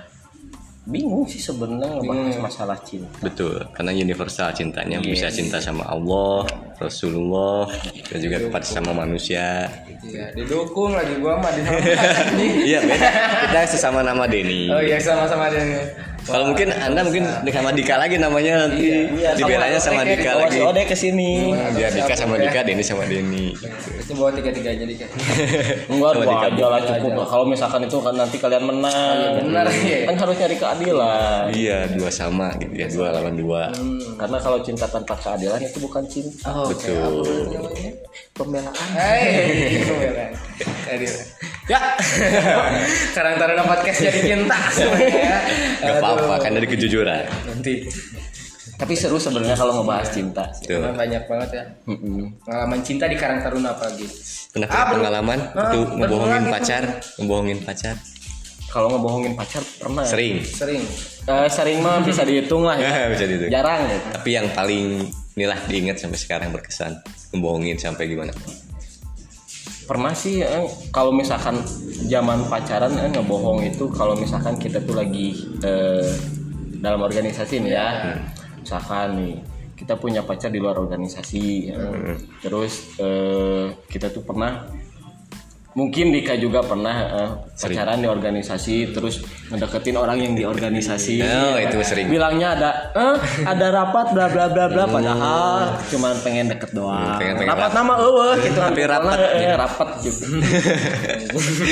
[0.83, 5.05] bingung sih sebenarnya ngebahas masalah cinta Betul, karena universal cintanya Yes.
[5.05, 6.49] bisa cinta sama Allah,
[6.81, 7.69] Rasulullah,
[8.09, 9.69] dan juga kepada sama manusia.
[10.01, 11.61] iya, didukung lagi gua mah di
[12.73, 13.09] Iya, beda.
[13.45, 14.65] Kita sesama nama Denny.
[14.65, 15.93] Oh iya sama-sama nih.
[16.29, 20.51] Kalau mungkin Anda mungkin sama Dika lagi namanya nanti Iya, dibelanya sama sama Dika lagi.
[20.51, 23.57] si Ode ke sini Biar Dika sama Dika, Denny sama Denny.
[23.97, 25.09] Itu bawa tiga-tiganya nih kan.
[25.91, 26.47] enggak dua Dika.
[26.47, 27.27] aja lah cukup lah.
[27.27, 29.97] kalau misalkan itu kan nanti kalian menang benar, iya.
[30.05, 33.63] kan harus nyari keadilan Iya, dua sama gitu ya, dua lawan dua.
[34.15, 37.25] karena kalau cinta tanpa keadilan itu bukan cinta Oh, Betul.
[38.31, 40.31] pembelaan Hei, beneran.
[41.69, 41.79] Ya.
[43.13, 44.57] Sekarang Taruna podcast jadi cinta.
[45.79, 47.23] Gak apa-apa, kan dari kejujuran.
[47.45, 47.85] Nanti
[48.73, 50.79] tapi seru sebenarnya kalau ngebahas cinta Tuh.
[50.79, 51.63] Emang banyak banget ya.
[51.85, 52.31] Mm-mm.
[52.41, 54.07] Pengalaman cinta di Karang Taruna apalagi.
[54.49, 56.49] Pernah Ah, pengalaman Ah, itu ngebohongin itu.
[56.49, 56.83] pacar,
[57.15, 57.95] ngebohongin pacar?
[58.69, 60.45] kalau ngebohongin pacar pernah Sering.
[60.45, 60.85] Sering.
[61.25, 63.05] Eh, sering mah bisa dihitung lah ya.
[63.11, 63.49] Bisa dihitung.
[63.49, 66.93] jarang ya Tapi yang paling inilah diingat sampai sekarang berkesan
[67.29, 68.29] ngebohongin sampai gimana?
[69.89, 71.57] Pernah sih eh, kalau misalkan
[72.05, 75.33] zaman pacaran eh, ngebohong itu kalau misalkan kita tuh lagi
[75.65, 76.13] eh,
[76.77, 77.89] dalam organisasi nih ya.
[78.61, 79.35] Misalkan nih
[79.73, 82.13] kita punya pacar di luar organisasi eh,
[82.45, 84.69] terus eh, kita tuh pernah
[85.71, 91.55] mungkin Dika juga pernah eh, pacaran di organisasi terus ngedeketin orang yang di organisasi Oh,
[91.55, 92.09] itu sering.
[92.09, 97.15] bilangnya ada eh ada rapat bla bla bla bla padahal cuman pengen deket doang Hmm,
[97.15, 97.77] pengen- pengen rapat rapat.
[97.77, 99.15] nama eueuh gitu Tapi rapat.
[99.15, 100.23] Soalnya, eh, rapat gitu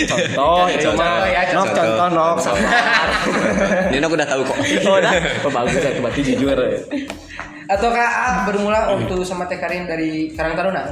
[0.07, 2.07] contoh itu Contoh, mah ya, nok contoh.
[2.11, 3.07] nok sabar
[3.91, 4.57] Ini aku udah tahu kok.
[4.85, 6.57] oh dah oh, bagus ya berarti jujur
[7.67, 10.85] Ataukah ah, bermula waktu sama Teh Karin dari Karang Taruna?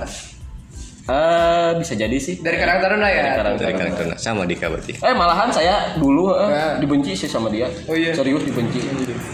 [1.06, 3.22] Eh bisa jadi sih Dari Karang Taruna ya.
[3.22, 4.98] Dari Karang Dari karakter sama Dika berarti.
[4.98, 6.74] eh malahan saya dulu eh, Nah.
[6.82, 8.10] dibenci sih sama dia Oh, iya.
[8.10, 8.82] serius dibenci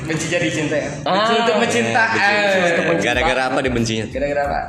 [0.04, 0.90] Benci jadi cinta ya.
[1.04, 2.04] Ah, Benci untuk mencinta.
[2.12, 4.06] Eh, Gara-gara apa dibencinya?
[4.08, 4.62] Gara-gara apa?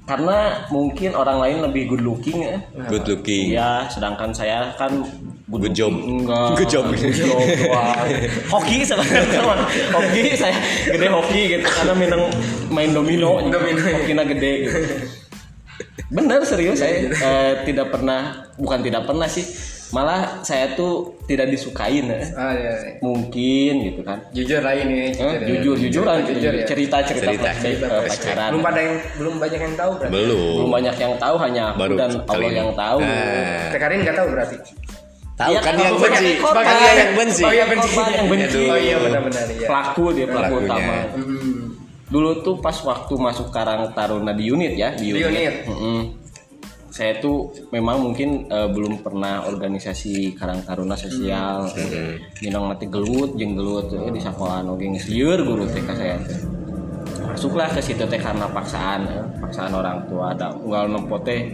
[0.00, 2.58] karena mungkin orang lain lebih good looking ya
[2.90, 3.54] Good looking.
[3.54, 4.90] Iya, sedangkan saya kan
[5.46, 5.90] Good job.
[5.90, 6.58] Enggak.
[6.58, 6.84] Good job.
[6.90, 7.94] Good job doang.
[8.54, 9.38] hoki sebenarnya.
[9.90, 10.54] hoki saya
[10.86, 12.22] gede hoki gitu karena minum
[12.70, 13.38] main domino.
[13.44, 13.98] Domino, iya.
[13.98, 14.78] Hokinya gede gitu.
[16.10, 19.46] Bener serius saya eh, tidak pernah bukan tidak pernah sih.
[19.90, 22.22] Malah saya tuh tidak disukain ya.
[22.32, 22.92] Ah, iya, iya.
[23.02, 24.22] Mungkin gitu kan.
[24.30, 25.10] Jujur lah ini.
[25.10, 26.62] Eh, jujur jujuran Jujur ya.
[26.62, 27.86] cerita cerita Cerita.
[27.90, 28.50] eh, pacaran.
[28.54, 30.12] Belum pada yang belum banyak yang tahu berarti.
[30.14, 30.54] Belum.
[30.62, 32.54] Belum banyak yang tahu hanya aku Baru dan Allah ini.
[32.56, 32.98] yang tahu.
[33.02, 34.56] Nah, Teh Karin nggak tahu berarti.
[35.34, 36.30] tahu Iya, kan kan yang benci.
[36.38, 37.42] Kan dia yang benci.
[37.42, 37.90] Oh iya benci.
[37.96, 38.62] Yang benci.
[38.62, 39.66] Oh iya benar-benar iya.
[39.66, 40.94] Pelaku dia pelaku utama.
[41.10, 41.59] Hmm.
[42.10, 45.30] Dulu tuh pas waktu masuk Karang Taruna di unit ya, di Di unit.
[45.30, 45.54] unit.
[45.70, 46.00] Mm-mm.
[46.90, 51.70] Saya tuh memang mungkin eh, belum pernah organisasi Karang Taruna sosial.
[52.42, 56.18] Minang mati gelut, jeung gelut eh, di sekolah oge geus lieur guru TK saya.
[57.30, 61.46] Masuklah ke situ teh karena paksaan, eh, paksaan orang tua ada unggal nempo teh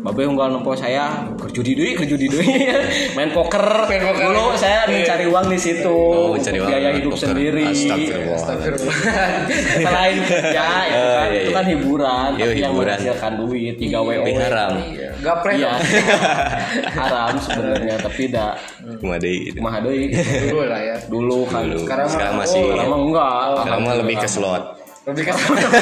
[0.00, 2.48] Babe unggal nempo saya kerja di deui, kerja di deui.
[3.16, 3.84] Main poker.
[3.84, 4.24] Main poker.
[4.26, 5.92] Dulu saya mencari uang di situ.
[5.92, 7.24] Oh, mencari uang, biaya hidup poker.
[7.26, 7.64] sendiri.
[7.66, 8.34] Astagfirullah.
[8.34, 8.96] Astagfirullah.
[9.84, 11.52] selain kerja itu Oh, kan, iya, itu iya.
[11.52, 12.88] kan hiburan Iya, tapi yang hiburan.
[12.90, 14.72] menghasilkan duit tiga wo Tapi haram.
[15.20, 15.72] Gaplek iya
[16.96, 18.52] haram sebenarnya tapi tidak
[18.98, 19.58] Kumadei gitu.
[19.60, 20.04] deui
[20.48, 20.96] Dulu lah ya.
[21.06, 21.78] dulu kan Dulu.
[21.84, 24.62] Sekarang Sekarang masih sekarang mah enggak sekarang lebih ke slot.
[25.00, 25.32] Lebih ke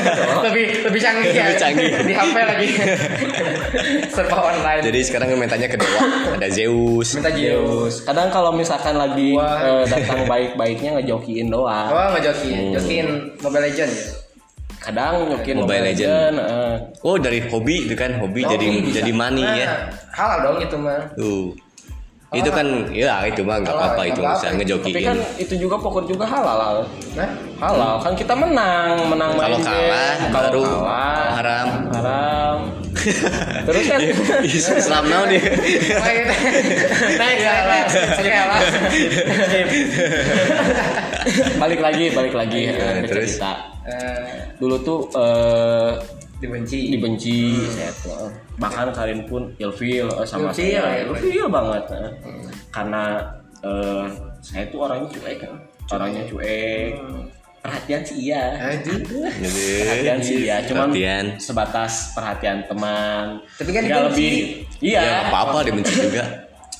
[0.46, 1.44] lebih lebih canggih ya.
[1.44, 1.88] Lebih canggih.
[2.00, 2.68] Di HP lagi.
[4.14, 4.80] Serba online.
[4.80, 6.00] Jadi sekarang mintanya ke dewa.
[6.34, 7.08] Ada Zeus.
[7.12, 7.94] minta Zeus.
[8.02, 13.06] kadang kalau misalkan lagi eh, datang baik-baiknya ngejokiin doang Oh ngejokin, jokin
[13.38, 14.06] Mobile Legend ya.
[14.80, 16.34] kadang nyokin Mobile Legend.
[16.38, 16.74] eh.
[17.02, 18.96] Oh dari hobi itu kan hobi jadi Hobi bisa.
[18.96, 19.66] jadi money Nah, ya.
[20.14, 21.00] Halal dong itu mah.
[21.14, 21.52] Tuh.
[22.28, 25.02] Itu kan ya itu mah nggak apa-apa itu bisa tapi ngejokiin.
[25.02, 26.84] kan itu juga poker juga halal
[27.16, 29.64] Nah, halal kan kita menang menang main Kalau game.
[29.64, 31.68] kalah kalau baru kalah haram.
[31.88, 32.58] haram
[33.64, 34.00] terus kan
[34.44, 35.38] Islam now dia.
[35.40, 36.26] main.
[37.16, 37.56] Naik lah.
[41.58, 43.34] Balik lagi balik lagi Iya, ke terus?
[43.34, 43.52] cerita
[43.88, 45.90] Eh, dulu tuh eh,
[46.38, 46.80] dibenci.
[46.90, 48.30] dibenci saya tuh eh.
[48.56, 51.04] bahkan Karin pun ilfil eh, sama Ilfil, saya ya.
[51.04, 52.10] ilfil banget eh.
[52.68, 53.02] karena
[53.60, 54.06] eh,
[54.40, 55.52] saya tuh orangnya cuek kan
[55.90, 56.94] orangnya cuek
[57.58, 59.02] perhatian sih iya Aduh.
[59.34, 61.24] Jadi perhatian sih ya cuman perhatian.
[61.36, 64.22] sebatas perhatian teman Tapi kan Nggak dibenci.
[64.22, 64.34] lebih
[64.80, 66.24] iya Ya, nggak apa-apa dibenci juga.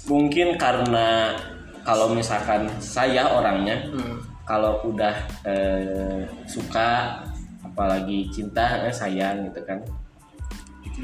[0.06, 1.34] mungkin karena
[1.82, 4.22] kalau misalkan saya orangnya Hmm.
[4.46, 7.20] kalau udah eh, suka
[7.78, 9.78] apalagi cinta eh, sayang gitu kan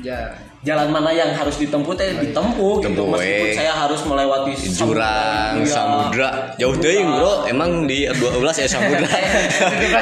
[0.02, 0.34] Ya.
[0.66, 3.54] jalan mana yang harus ditempuh teh ditempuh gitu Tempuh, meskipun eh.
[3.54, 5.70] saya harus melewati Jurang, Iya.
[5.70, 7.46] samudra, jauh deh bro.
[7.46, 9.06] Emang di 12 ya samudra.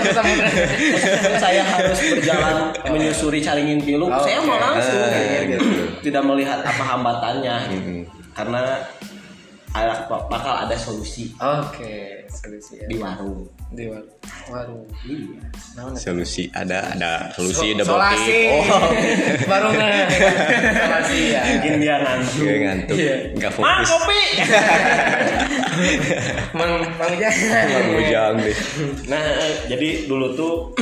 [0.01, 2.57] Meskipun saya harus berjalan
[2.89, 5.68] menyusuri Caringin Pilu, Oh, saya mau langsung Ah, gitu.
[6.01, 8.01] tidak melihat apa hambatannya, Mm-mm.
[8.33, 8.81] karena
[9.73, 12.87] ada, bakal ada solusi Oke, solusi ya.
[12.87, 13.49] di warung.
[13.73, 14.05] Di war-
[14.47, 14.85] warung.
[15.03, 15.41] Iya.
[15.73, 15.97] Ya?
[15.97, 18.39] Solusi ada ada solusi ada Solasi.
[18.53, 18.68] bokep.
[18.68, 18.91] Oh,
[19.51, 19.68] Baru?
[19.73, 21.41] Solasi ya.
[21.49, 22.37] Mungkin dia ngantuk.
[22.39, 23.16] Gue ngantuk, Iya.
[23.33, 23.89] nggak Mang fokus.
[23.91, 24.20] kopi.
[26.59, 27.35] Mang Mang Ujang.
[27.49, 28.57] Bang Ujang deh.
[29.09, 29.20] nah,
[29.66, 30.53] jadi dulu tuh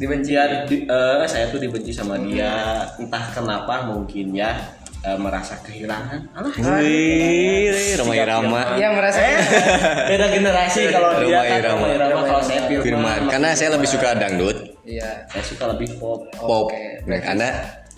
[0.00, 0.32] Dibenci.
[0.32, 4.56] dia di- eh, saya tuh dibenci sama dia, entah kenapa mungkin ya
[5.00, 6.20] eh, merasa kehilangan.
[6.32, 8.62] Alah, Wih, Roma Irama.
[8.76, 9.18] Iya merasa.
[10.10, 11.84] beda generasi kalau dia kan Irama.
[11.84, 12.84] Roma Irama kalau saya Firman.
[12.84, 15.24] Firman, karena saya lebih suka dangdut, Iya.
[15.28, 16.24] saya suka lebih pop.
[16.34, 16.68] pop.
[16.68, 17.04] Oke.
[17.06, 17.50] Nah, karena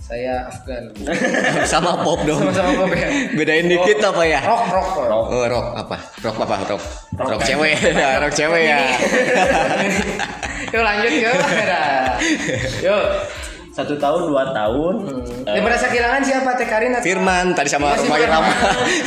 [0.02, 0.90] Saya Afgan.
[1.72, 2.42] sama pop dong.
[2.42, 3.06] Sama-sama pop ya.
[3.32, 4.42] Bedain dikit apa ya?
[4.42, 5.24] Rock rock rock.
[5.30, 5.96] Oh, rock apa?
[6.20, 6.56] Rock apa?
[6.74, 6.82] Rock.
[7.16, 7.78] Rock cewek.
[7.80, 8.82] Ya, rock cewek ya.
[10.74, 11.36] Yuk lanjut yuk.
[12.90, 13.04] Yuk.
[13.72, 14.94] Satu tahun dua tahun.
[15.48, 16.50] eh, Yang merasa kehilangan siapa?
[16.54, 17.04] Teh Karin atau?
[17.08, 18.16] Firman tadi sama Masih Roma.
[18.20, 18.52] Irama.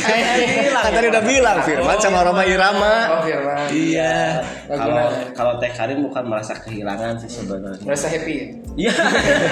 [0.82, 2.94] Kan tadi udah bilang Firman sama Roma Irama.
[3.14, 3.66] Oh Firman.
[3.70, 4.42] Iya.
[4.66, 7.78] kalau kalau Teh Karin bukan merasa kehilangan sih sebenarnya.
[7.86, 8.34] Merasa happy.
[8.34, 8.46] ya?
[8.76, 8.94] Iya.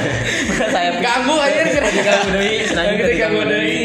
[0.75, 3.77] saya Ganggu aja diganggu deui, senang juga Diganggu deui.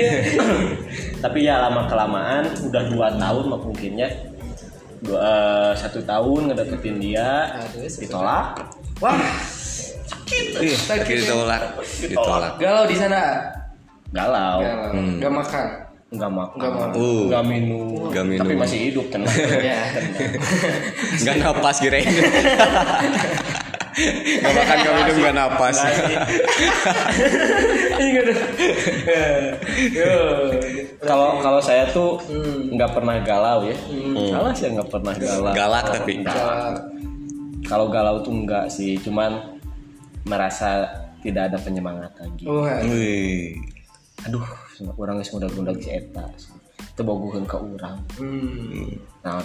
[1.24, 4.08] Tapi ya lama kelamaan udah dua tahun mungkinnya
[5.04, 8.56] dua, eh, satu tahun ngedeketin dia Aduh, ditolak
[9.00, 9.16] Wah,
[10.30, 10.76] Ih,
[11.06, 11.62] ditolak.
[12.00, 12.54] Ditolak.
[12.58, 13.22] galau di sana.
[14.10, 14.90] galau Galau.
[14.94, 15.18] Hmm.
[15.20, 15.68] Gak makan.
[16.10, 16.90] nggak makan Nggak makan.
[16.98, 17.22] Uh.
[17.30, 18.42] nggak minum Nggak minum.
[18.42, 19.30] tapi masih hidup tenang
[19.70, 19.78] Ya.
[21.22, 22.10] Gak napas kirain.
[24.40, 25.76] Gak makan gak minum gak napas.
[25.76, 26.16] Nggak sih.
[31.00, 32.20] kalau kalau saya tuh
[32.70, 33.76] nggak pernah galau ya
[34.32, 36.14] galau sih nggak pernah galau Galak tapi.
[36.22, 36.80] Galak.
[37.66, 39.59] kalau galau tuh enggak sih cuman
[40.24, 40.88] merasa
[41.20, 42.80] tidak ada penyemangat lagi Wah.
[42.82, 43.56] Wih.
[44.22, 44.44] aduh
[44.96, 46.24] orang geus mudah-mudah si eta
[46.80, 48.92] itu boguheun ke orang Hmm.
[49.20, 49.40] nah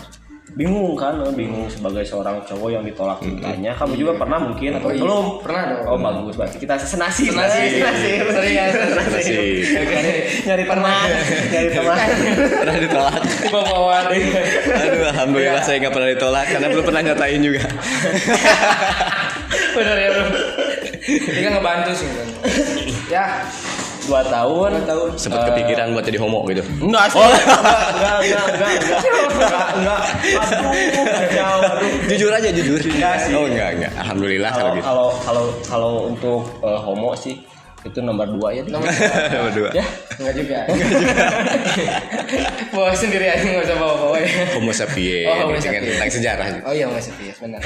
[0.52, 4.92] bingung kan bingung sebagai seorang cowok yang ditolak cintanya kamu juga pernah mungkin atau Oh,
[4.92, 5.00] iya.
[5.00, 5.82] belum Pernah dong.
[5.88, 7.80] oh bagus berarti kita senasib Senasib.
[7.80, 8.74] senasib Serius.
[9.08, 9.42] Masih.
[10.44, 11.08] nyari teman
[11.48, 11.96] nyari teman
[12.60, 13.20] Pernah ditolak.
[13.48, 13.98] Bawa.
[14.04, 17.62] Aduh, alhamdulillah saya nggak pernah ditolak karena belum pernah nyatain juga.
[19.74, 20.24] Bener ya bro.
[21.06, 22.08] Dia ngebantu sih.
[23.06, 23.44] Ya.
[24.04, 25.10] dua tahun Tahun.
[25.16, 26.60] Sempet kepikiran buat jadi homo gitu.
[26.76, 27.16] Enggak sih.
[27.16, 27.40] Enggak,
[28.20, 28.70] enggak, enggak, enggak,
[29.32, 30.00] enggak, enggak.
[30.44, 30.72] Aduh,
[31.08, 31.90] kacau, aduh.
[32.12, 32.80] Jujur aja jujur.
[32.84, 33.32] Enggak sih.
[33.32, 33.92] Oh enggak enggak.
[33.96, 34.84] Alhamdulillah kalau Kalau gitu.
[34.84, 37.40] kalau kalau kalau untuk eh, homo sih
[37.80, 38.62] itu nomor dua ya.
[38.68, 38.88] Nomor
[39.32, 39.70] Nomor dua.
[39.72, 39.84] Ya,
[40.20, 40.58] Enggak juga.
[42.76, 44.28] bawa sendiri aja nggak usah bawa bawa ya.
[44.52, 45.28] Homo sapien.
[45.28, 45.92] Oh, Homo dengan sapien.
[45.96, 46.46] tentang sejarah.
[46.68, 47.60] Oh iya masih ya benar.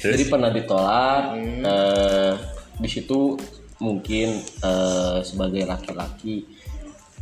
[0.00, 1.22] Jadi pernah ditolak.
[1.60, 2.32] eh,
[2.80, 3.36] di situ
[3.80, 6.44] mungkin eh, sebagai laki-laki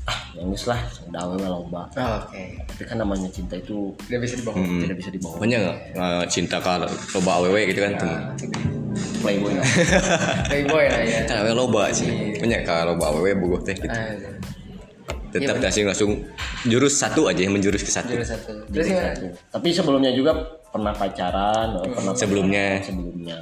[0.09, 0.81] ah yang lah
[1.13, 1.85] dawe we loba.
[2.01, 2.57] Oh, Oke.
[2.65, 4.57] Tapi kan namanya cinta itu Udah bisa dibawa.
[4.57, 4.81] Hmm.
[4.81, 5.37] tidak bisa dibawa.
[5.37, 7.93] Banyak nggak eh, cinta kalau loba awewe gitu kan?
[8.01, 8.33] Nah,
[9.21, 9.53] Playboy.
[9.53, 9.67] lah.
[10.49, 11.21] Playboy lah ya.
[11.29, 12.09] Kan awewe loba sih.
[12.41, 13.93] Banyak kalau loba awewe bogoh teh gitu.
[13.93, 14.17] Ah,
[15.39, 16.11] Tetap iya, langsung langsung
[16.65, 18.13] jurus satu aja yang menjurus ke satu.
[18.13, 18.53] Jurus satu.
[18.69, 19.13] Terus gimana?
[19.51, 20.33] Tapi sebelumnya juga
[20.69, 22.83] pernah pacaran, pernah Sebelumnya.
[22.83, 23.39] sebelumnya.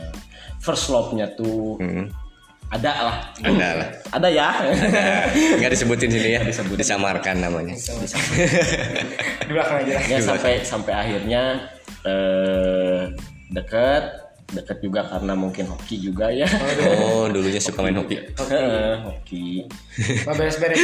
[0.60, 2.06] First love-nya tuh Hmm.
[2.66, 3.16] ada lah.
[3.38, 3.88] Ada lah.
[4.10, 4.48] Ada ya.
[4.50, 5.22] Nah,
[5.62, 6.40] nggak disebutin sini ya,
[6.74, 7.74] disamarkan namanya.
[9.46, 11.70] Di belakang aja ya sampai sampai akhirnya
[12.02, 13.06] eh
[13.54, 16.46] deket deket juga karena mungkin hoki juga ya.
[17.02, 18.14] Oh, dulunya suka main hoki.
[18.14, 19.66] Heeh, hoki.
[20.22, 20.78] Mau beres-beres.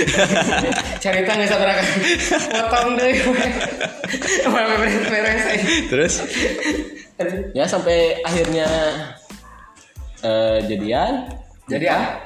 [0.98, 1.86] Cari tangga sabar kan.
[2.50, 3.14] Potong deh.
[4.50, 5.44] Mau beres-beres.
[5.86, 6.14] Terus
[7.54, 8.66] Ya sampai akhirnya
[10.26, 11.30] eh jadian,
[11.70, 12.18] Jadi ah.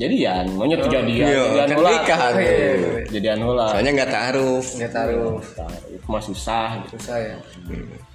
[0.00, 3.00] jadian, maunya tuh jadian, iya, jadian kan nikah Oh, iya, iya.
[3.12, 3.66] Jadian heula.
[3.76, 4.62] soalnya nggak taruh.
[4.64, 5.36] Nggak taruh.
[5.36, 6.96] Nah, itu mah susah gitu.
[6.96, 7.36] Susah ya.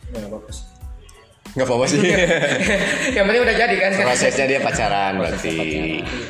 [0.10, 0.73] Ya nggak bagus.
[1.54, 2.02] Nggak apa-apa sih.
[3.18, 3.92] Yang penting udah jadi kan.
[4.02, 5.56] Prosesnya dia pacaran berarti.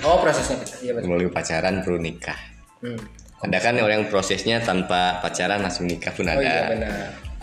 [0.04, 0.76] Oh prosesnya kita.
[0.84, 1.08] Iya betul.
[1.08, 2.40] Melalui pacaran perlu nikah.
[2.84, 3.00] Hmm.
[3.44, 6.40] Ada kan orang yang prosesnya tanpa pacaran langsung nikah pun ada.
[6.40, 6.92] Oh iya benar.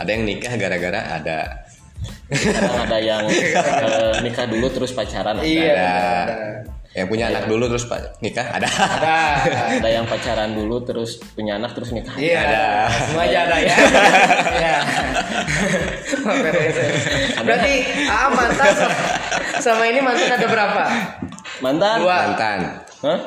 [0.01, 1.39] Ada yang nikah gara-gara ada.
[2.31, 5.45] Kadang ada yang eh, nikah dulu terus pacaran ada.
[5.45, 5.73] Iya.
[5.73, 5.89] Ada.
[6.25, 6.80] benar.
[6.91, 8.67] Yang punya anak dulu terus pa- nikah ada.
[8.67, 9.17] Ada.
[9.79, 12.11] Ada yang pacaran dulu terus punya anak terus nikah.
[12.19, 12.39] Iya.
[12.43, 12.63] Ada.
[13.07, 13.75] Semua aja ada ya.
[14.59, 14.75] Iya.
[17.41, 17.73] Berarti
[18.07, 18.97] ah, mantan sama,
[19.59, 20.83] sama ini mantan ada berapa?
[21.63, 21.95] Mantan?
[22.01, 22.17] Dua.
[22.27, 22.59] Mantan.
[23.01, 23.19] Hah?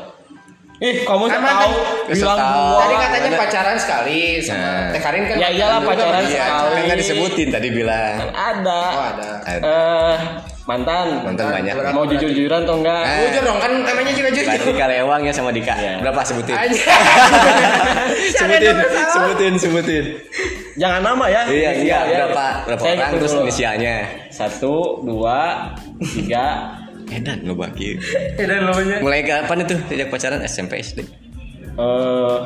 [0.82, 1.74] Ih, kamu Kan tahu
[2.10, 2.38] bilang.
[2.76, 3.38] Tadi katanya ada.
[3.38, 4.90] pacaran sekali sama Nah.
[4.90, 5.36] Teh Karin kan.
[5.38, 6.20] Ya iyalah, juga pacaran.
[6.20, 6.50] Iya, sekali.
[6.74, 8.14] kan nggak disebutin tadi bilang.
[8.18, 8.80] Kan ada.
[8.90, 9.28] Oh ada.
[9.46, 9.62] Ada.
[9.64, 10.16] Eh,
[10.64, 11.06] mantan.
[11.22, 11.74] Mantan banyak.
[11.74, 11.92] Berapa?
[11.92, 13.02] Mau jujur-jujuran atau enggak?
[13.02, 13.18] Eh.
[13.28, 14.48] Jujur dong kan namanya juga jujur.
[14.48, 15.74] Berarti Kalewang ya sama Dika.
[15.74, 15.92] Iya.
[16.00, 16.54] Berapa sebutin?
[18.34, 18.76] Sebutin,
[19.10, 20.04] sebutin, sebutin.
[20.74, 21.42] Jangan nama ya.
[21.46, 21.70] Iya, iya.
[21.74, 22.16] Inisial ya.
[22.26, 23.42] Berapa, berapa Saya orang terus dulu.
[23.44, 23.96] inisialnya?
[24.28, 25.38] Satu, dua,
[26.02, 26.46] tiga.
[27.06, 28.00] Edan lo bagi.
[28.34, 28.96] Dan namanya.
[28.98, 30.98] Mulai kapan itu sejak pacaran SMP SD?
[31.74, 32.38] Eh,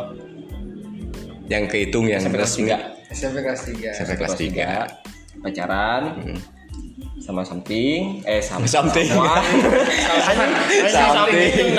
[1.49, 2.66] Yang kehitung yang sampai kelas resmi.
[2.66, 2.77] tiga.
[3.09, 3.97] SMP kelas 3.
[3.97, 4.69] Sampai kelas Kelas tiga.
[4.85, 6.03] 3 Pacaran.
[7.19, 8.23] Sama something.
[8.25, 9.07] Eh, sama Something.
[9.11, 9.19] Samping.
[10.89, 11.71] Something.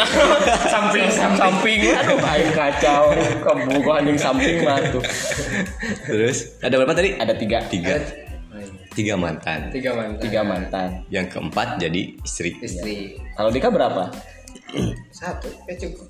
[0.68, 1.08] Samping.
[1.10, 1.80] Samping.
[1.96, 3.16] Aduh, aing kacau.
[3.42, 5.02] Kamu gua anjing samping mah tuh.
[6.06, 7.16] Terus ada berapa tadi?
[7.18, 7.64] Ada tiga.
[7.66, 7.98] Tiga.
[8.94, 9.72] Tiga mantan.
[9.72, 10.20] Tiga mantan.
[10.20, 10.90] Tiga mantan.
[11.08, 12.60] Yang keempat jadi istri.
[12.60, 13.16] Istri.
[13.38, 14.12] Kalau Dika berapa?
[15.10, 15.50] Satu.
[15.66, 16.06] Ya cukup.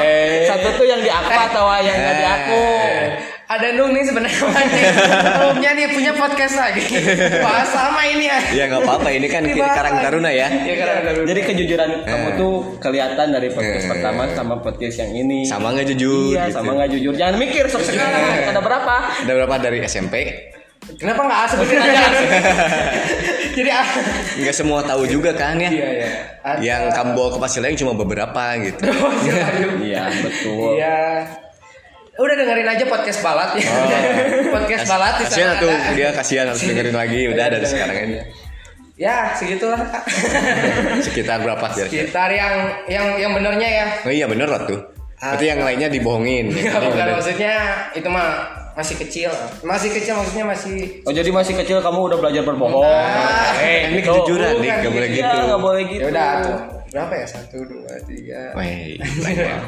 [0.00, 2.54] Eh, Satu tuh yang di aku atau yang nggak di aku?
[2.54, 3.06] Eh,
[3.50, 4.46] Ada Nung nih sebenarnya.
[4.46, 6.86] Sebelumnya nih punya podcast lagi.
[7.42, 8.38] Wah sama ini ya.
[8.54, 9.98] Ya nggak apa-apa ini kan Karang.
[9.98, 10.46] Taruna ya.
[10.46, 11.26] Iya karang taruna.
[11.26, 13.90] Jadi kejujuran kamu tuh kelihatan dari podcast Eh.
[13.90, 15.42] pertama sama podcast yang ini.
[15.42, 16.30] Sama nggak jujur?
[16.30, 16.54] Iya, gitu.
[16.54, 17.12] sama nggak jujur.
[17.18, 18.94] Jangan mikir sok sekarang ada berapa?
[19.26, 20.14] Ada berapa dari SMP?
[20.94, 22.02] Kenapa nggak sebutin aja?
[23.50, 23.86] Jadi ah.
[24.38, 25.70] Nggak semua tahu juga kan ya.
[25.70, 26.08] Iya iya.
[26.40, 28.82] Ada- Yang kamu bawa ke Pasilayang cuma beberapa gitu.
[29.86, 30.76] Iya, betul.
[30.76, 30.98] Iya.
[32.14, 33.64] Udah dengerin aja podcast balat ya.
[34.54, 35.92] podcast balat Kasihan tuh ada.
[35.96, 37.20] dia kasihan harus dengerin lagi.
[37.28, 38.18] Udah Iya, dari sekarang ini.
[39.00, 39.80] Ya segitulah.
[39.80, 40.04] Kak.
[41.08, 42.04] Sekitar berapa kira-kira?
[42.04, 43.86] Sekitar yang yang yang benernya ya.
[44.04, 44.76] Oh iya bener lah tuh.
[45.16, 46.52] Berarti yang lainnya dibohongin.
[46.52, 47.56] Ini bukan maksudnya
[47.92, 49.30] itu mah masih kecil.
[49.60, 52.80] Masih kecil maksudnya masih Oh jadi masih kecil kamu udah belajar berbohong.
[52.80, 54.08] Nah, eh, Ini gitu.
[54.08, 55.20] kejujuran nih, nggak boleh gitu.
[55.20, 55.36] gitu.
[55.44, 56.02] Nggak boleh gitu.
[56.02, 56.58] ya udah tuh.
[56.90, 57.26] Berapa ya?
[57.30, 59.62] Satu, dua, tiga, Wih, banyak,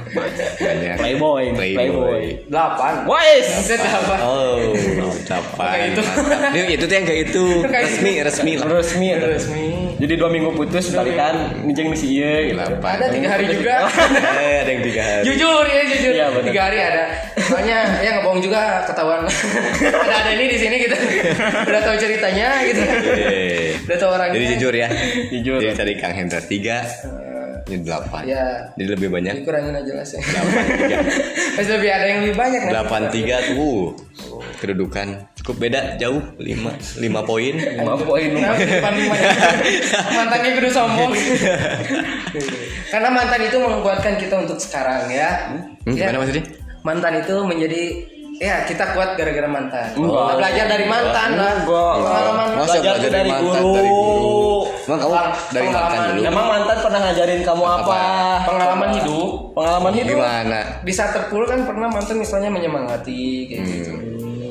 [0.58, 0.94] banyak.
[0.98, 2.22] Playboy, Playboy.
[2.50, 3.06] delapan.
[3.06, 3.46] Wais.
[3.46, 4.18] Maksudnya delapan.
[4.26, 4.58] Oh,
[5.22, 5.76] delapan.
[5.94, 6.02] Itu.
[6.66, 8.52] Itu tuh yang kayak itu Kayak resmi, resmi.
[8.58, 9.08] Resmi.
[9.22, 9.91] Resmi.
[10.02, 12.58] Jadi dua minggu putus balikan nijeng misi iya gitu.
[12.58, 12.98] Delapan.
[12.98, 13.74] Ada tiga hari juga.
[14.34, 15.22] Eh, ada yang tiga hari.
[15.30, 16.12] jujur ya jujur.
[16.18, 16.46] Iya, benar.
[16.50, 17.04] tiga hari ada.
[17.38, 19.22] Soalnya ya nggak bohong juga ketahuan.
[20.02, 20.96] ada ada ini di sini gitu.
[21.70, 22.82] Udah tahu ceritanya gitu.
[22.82, 24.34] Eh, Udah tahu orangnya.
[24.34, 24.88] Jadi jujur ya.
[25.30, 25.58] Jujur.
[25.62, 26.82] Jadi tadi Kang Hendra tiga,
[27.70, 28.22] ini delapan.
[28.26, 28.46] Ya.
[28.74, 29.32] Jadi lebih banyak.
[29.38, 30.18] Dikurangin aja lah sih.
[30.18, 30.96] Delapan tiga.
[31.62, 32.72] Masih lebih ada yang lebih banyak nih.
[32.74, 33.94] Delapan tiga tuh.
[34.58, 35.06] Kedudukan
[35.42, 37.54] cukup beda jauh lima lima poin.
[37.58, 38.54] Lima poin ya.
[40.14, 41.10] Mantannya kudu sombong.
[42.88, 45.50] Karena mantan itu menguatkan kita untuk sekarang ya.
[45.50, 46.06] Hmm, Ya.
[46.06, 46.44] gimana maksudnya?
[46.82, 47.82] Mantan itu menjadi
[48.38, 49.86] ya kita kuat gara-gara mantan.
[49.92, 50.14] Enggak.
[50.20, 51.52] Kita belajar dari mantan lah.
[51.58, 51.94] Enggak.
[51.96, 53.74] Pengalaman Belajar belajar dari mantan, guru.
[53.74, 54.50] dari guru.
[54.82, 55.50] Emang kamu Pengalaman.
[55.50, 56.20] dari mantan dulu?
[56.24, 58.00] Emang mantan pernah ngajarin kamu apa?
[58.42, 59.30] pengalaman hidup.
[59.52, 60.16] Pengalaman hidup.
[60.16, 60.58] Gimana?
[60.82, 63.92] Di saat terpuruk kan pernah mantan misalnya menyemangati kayak gitu.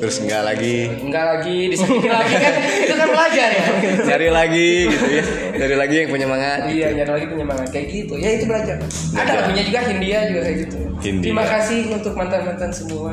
[0.02, 3.64] Terus enggak lagi Enggak lagi disakiti lagi kan itu kan belajar ya.
[4.02, 5.24] cari lagi gitu ya.
[5.54, 6.60] Cari lagi yang penyemangat.
[6.68, 8.14] Iya, nyari lagi penyemangat kayak gitu.
[8.18, 8.76] Ya itu belajar.
[8.82, 9.36] Ada Belajar.
[9.38, 10.78] lagunya juga Hindia juga kayak gitu.
[11.02, 11.26] Hindia.
[11.30, 13.10] Terima kasih untuk mantan-mantan semua.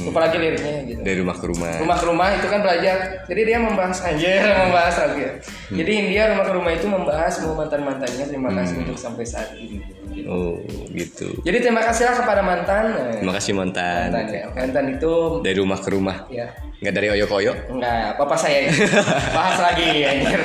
[0.00, 1.00] Lupa lagi liriknya gitu.
[1.00, 1.72] Dari rumah ke rumah.
[1.76, 2.96] Rumah ke rumah itu kan belajar.
[3.24, 5.20] Jadi dia membahas anjir, membahas lagi.
[5.20, 5.32] ya.
[5.74, 8.24] Jadi India rumah ke rumah itu membahas semua mantan-mantannya.
[8.24, 9.80] Terima kasih untuk sampai saat ini.
[10.24, 10.56] Oh,
[10.90, 11.28] gitu.
[11.42, 12.84] Jadi terima kasihlah kepada mantan.
[13.18, 14.08] Terima kasih mantan.
[14.08, 14.44] Mantan ya.
[14.50, 15.12] Mantan itu
[15.42, 16.16] Dari rumah ke rumah.
[16.28, 16.46] ya
[16.78, 17.56] Enggak dari oyok oyok.
[17.72, 18.70] Enggak, papa saya ya.
[19.36, 20.40] Bahas lagi anjir.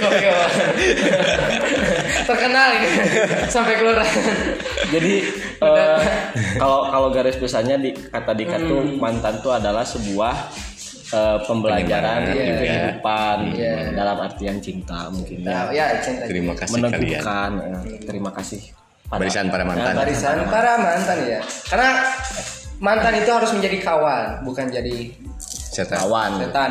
[0.00, 0.28] Oke, oke.
[2.24, 2.88] Terkenal ini
[3.46, 4.00] sampai keluar.
[4.88, 5.14] Jadi
[5.60, 6.00] eh,
[6.56, 10.34] kalau kalau garis besarnya di kata Dika tuh mantan tuh adalah sebuah
[11.10, 12.54] eh, pembelajaran di iya.
[12.56, 13.74] kehidupan Iya.
[13.92, 16.24] dalam artian cinta mungkin Nah, ya ya, cinta.
[16.24, 16.84] Terima kasih kalian.
[16.88, 18.60] meneguhkan eh, terima kasih
[19.06, 19.92] Barisan para mantan.
[19.94, 21.40] Barisan para mantan ya.
[21.68, 21.90] Karena
[22.78, 25.12] mantan itu harus menjadi kawan, bukan jadi
[25.74, 25.98] Setan.
[26.02, 26.70] kawan setan.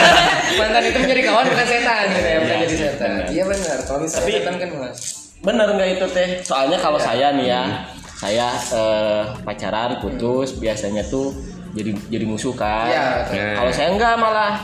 [0.60, 3.10] mantan itu menjadi kawan bukan setan gitu ya, bukan jadi setan.
[3.28, 3.76] Iya benar.
[3.82, 4.98] Kalau misalnya Tapi- setan kan mas.
[5.44, 7.84] bener nggak itu teh soalnya kalau saya nih ya
[8.16, 11.36] saya eh, pacaran putus biasanya tuh
[11.76, 13.04] jadi jadi musuh kan Iya.
[13.28, 13.54] Nah.
[13.60, 14.56] kalau saya enggak malah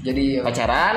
[0.00, 0.96] Jadi pacaran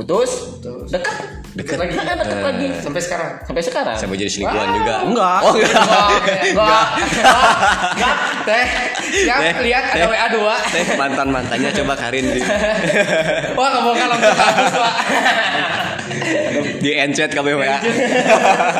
[0.00, 0.88] putus Putus.
[0.88, 1.16] dekat
[1.50, 1.98] Deket lagi.
[1.98, 3.30] Dekat, dekat lagi Sampai sekarang.
[3.42, 4.76] sampai sekarang Sampai jadi selingkuhan Wah.
[4.78, 4.94] juga.
[5.02, 6.08] enggak Oh enggak.
[6.46, 7.44] Enggak, enggak,
[7.90, 8.16] enggak.
[8.46, 8.64] Teh,
[9.26, 10.06] siap Teh, lihat ada.
[10.14, 10.70] WA 2.
[10.70, 12.40] Teh mantan mantannya coba Karin di
[13.58, 14.94] Wah, langsung bagus, Pak.
[16.78, 17.76] di encet KBWA.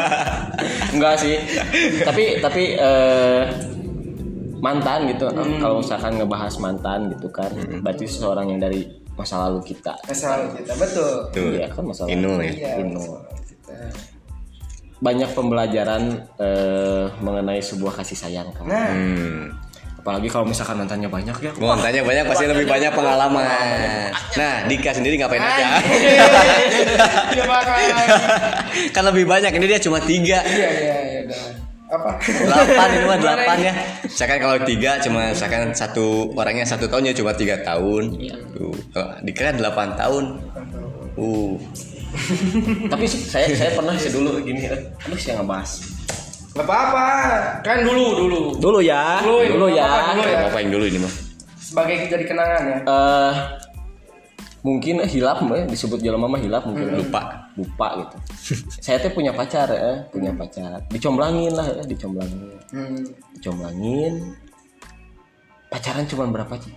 [0.94, 1.36] enggak sih
[2.02, 3.42] tapi tapi eh,
[4.60, 5.26] mantan gitu
[5.58, 7.50] kalau misalkan ngebahas mantan gitu kan
[7.82, 11.12] berarti seseorang yang dari masa lalu kita Masa lalu kita betul.
[11.28, 11.52] Tuh.
[11.54, 12.50] Iya kan masa lalu Inul ya.
[12.50, 13.04] Iya, Inul.
[13.04, 13.74] masa lalu kita.
[15.00, 16.02] banyak pembelajaran
[16.36, 19.48] eh, mengenai sebuah kasih sayang kan Nah, Hmm.
[19.96, 23.44] apalagi kalau misalkan mantannya banyak ya tanya banyak pasti lebih banyak pengalaman.
[24.32, 25.76] Nah, Dika sendiri ngapain aja?
[27.32, 28.04] Iya, makanya.
[28.96, 30.40] kan lebih banyak ini dia cuma tiga.
[30.40, 31.20] Iya, iya, iya.
[31.90, 32.10] Apa?
[32.22, 33.72] delapan ini mah delapan ya.
[34.06, 38.14] Misalkan kalau tiga cuma misalkan satu orangnya satu tahun ya cuma tiga tahun.
[38.54, 40.24] Tuh kalau dikira delapan tahun.
[41.18, 41.58] Uh.
[42.90, 45.70] Tapi sih, saya saya pernah sih dulu gini eh, aduh saya ngebahas
[46.50, 47.06] Gak apa-apa.
[47.62, 48.40] Kan dulu, dulu.
[48.58, 49.22] dulu ya.
[49.22, 50.10] Dulu, dulu nggak ya.
[50.18, 50.40] Dulu ya.
[50.50, 51.12] apa yang dulu ini mah.
[51.54, 52.78] Sebagai jadi kenangan ya.
[52.82, 53.34] eh
[54.60, 56.96] mungkin hilap eh, disebut jalan mama hilap mungkin eh.
[57.04, 57.52] lupa.
[57.58, 58.16] Lupa gitu.
[58.80, 60.84] Saya tuh punya pacar ya punya pacar.
[60.88, 62.56] Dicomblangin lah ya dicomblangin.
[62.72, 63.04] Hmm.
[63.36, 64.36] dicomblangin.
[65.70, 66.74] Pacaran cuma berapa sih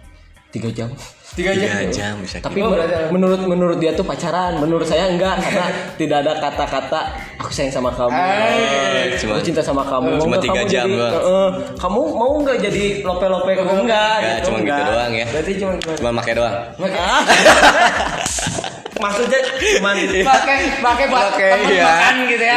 [0.54, 0.90] tiga jam
[1.34, 1.90] Tiga tiga jam.
[1.90, 5.66] jam bisa tapi Oh, men- berarti- menurut menurut dia tuh pacaran menurut saya enggak karena
[5.98, 7.00] tidak ada kata-kata
[7.36, 9.18] aku sayang sama kamu Hai.
[9.18, 11.10] Cuma- aku cinta sama kamu Cuma tiga kamu jam jadi-.
[11.10, 14.86] Eh, eh, kamu mau nggak jadi lope-lope kamu enggak ya gitu cuma gitu enggak.
[14.88, 16.54] doang ya Berarti cuma cuma cuma pakai doang
[16.94, 17.22] Ah.
[19.04, 21.34] maksudnya cuman pakai pakai buat
[21.66, 21.84] iya.
[21.84, 22.56] makan gitu ya.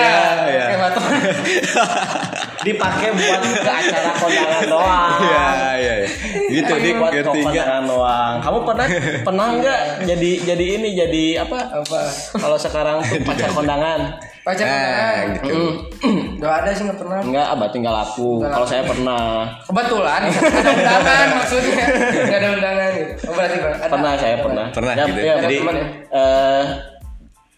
[0.76, 1.12] Buat temen.
[2.66, 5.46] dipakai buat ke acara kondangan doang iya
[5.76, 6.08] iya iya.
[6.50, 8.86] gitu dik buat ngerti kondangan doang kamu pernah
[9.22, 12.00] pernah nggak jadi jadi ini jadi apa Apa?
[12.34, 14.00] kalau sekarang tuh pacar kondangan
[14.42, 15.34] Pacar nah kondangan.
[15.34, 15.58] gitu
[16.36, 17.18] Gak ada sih nggak pernah.
[17.18, 21.84] enggak abah tinggal aku kalau saya pernah Kebetulan ada undangan maksudnya.
[22.22, 23.12] Gak ada undangan gitu.
[23.24, 23.88] Oh, berarti ada.
[23.88, 25.18] pernah saya pernah Pernah ya, gitu.
[25.18, 25.86] ya, Jadi- teman ya?
[26.12, 26.62] eh,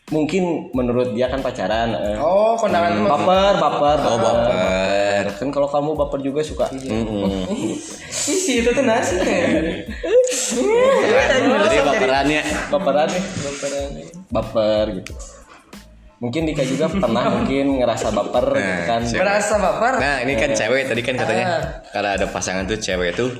[0.08, 2.16] mungkin menurut dia kan pacaran eh.
[2.16, 3.12] Oh, kondangan maksudnya.
[3.12, 6.66] baper baper oh baper kan kalau kamu baper juga suka.
[8.24, 9.20] Isi itu tuh nasi.
[11.58, 13.24] jadi baperannya baperan nih
[14.28, 15.12] baper gitu
[16.18, 19.22] mungkin Dika juga pernah mungkin ngerasa baper gitu Nah, kan siap.
[19.22, 19.92] Merasa baper.
[19.96, 21.60] Nah ini kan cewek tadi kan katanya Ah.
[21.92, 23.30] kalau ada pasangan tuh cewek tuh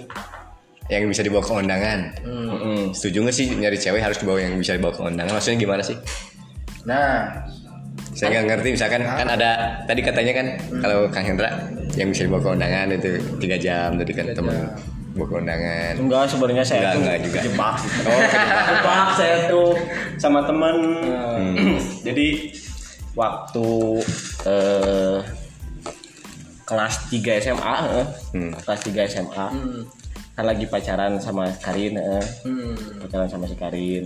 [0.87, 2.01] yang bisa dibawa ke undangan.
[2.23, 2.95] Mm-mm.
[2.95, 5.35] Setuju nggak sih nyari cewek harus dibawa yang bisa dibawa ke undangan?
[5.35, 5.99] Maksudnya gimana sih?
[6.89, 7.29] Nah,
[8.11, 9.51] Saya nggak ngerti misalkan kan ada
[9.85, 10.47] tadi katanya kan
[10.81, 11.51] kalau Kang Hendra
[11.95, 14.57] yang bisa dibawa ke undangan itu tiga jam tadi kan teman
[15.13, 15.93] bawa ke undangan.
[15.99, 17.39] enggak sebenarnya Enggak, saya tuh enggak juga.
[17.39, 18.11] kejebak gitu.
[18.11, 19.71] kejebak saya tuh
[20.17, 20.77] sama teman
[21.39, 21.79] Hmm.
[22.07, 22.29] jadi
[23.15, 23.69] waktu
[24.45, 25.19] eh,
[26.65, 28.51] kelas 3 SMA eh, Hmm.
[28.57, 29.47] kelas 3 SMA
[30.33, 32.25] kan lagi pacaran sama Karin eh.
[32.43, 32.99] hmm.
[33.01, 34.03] pacaran sama si Karin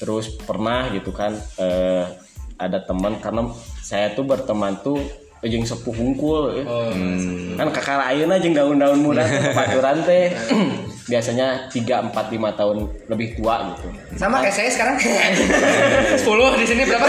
[0.00, 2.08] terus pernah gitu kan eh,
[2.56, 3.52] ada teman karena
[3.84, 4.96] saya tuh berteman tuh
[5.40, 6.64] jeung sepuh hungkul ya.
[6.68, 7.56] Hmm.
[7.56, 10.36] kan kakak ayeuna jeung daun-daun muda tuh baturan teh
[11.10, 12.76] biasanya 3 4 5 tahun
[13.08, 13.88] lebih tua gitu
[14.20, 14.94] sama kayak saya sekarang.
[15.00, 17.06] 10 di sini berapa?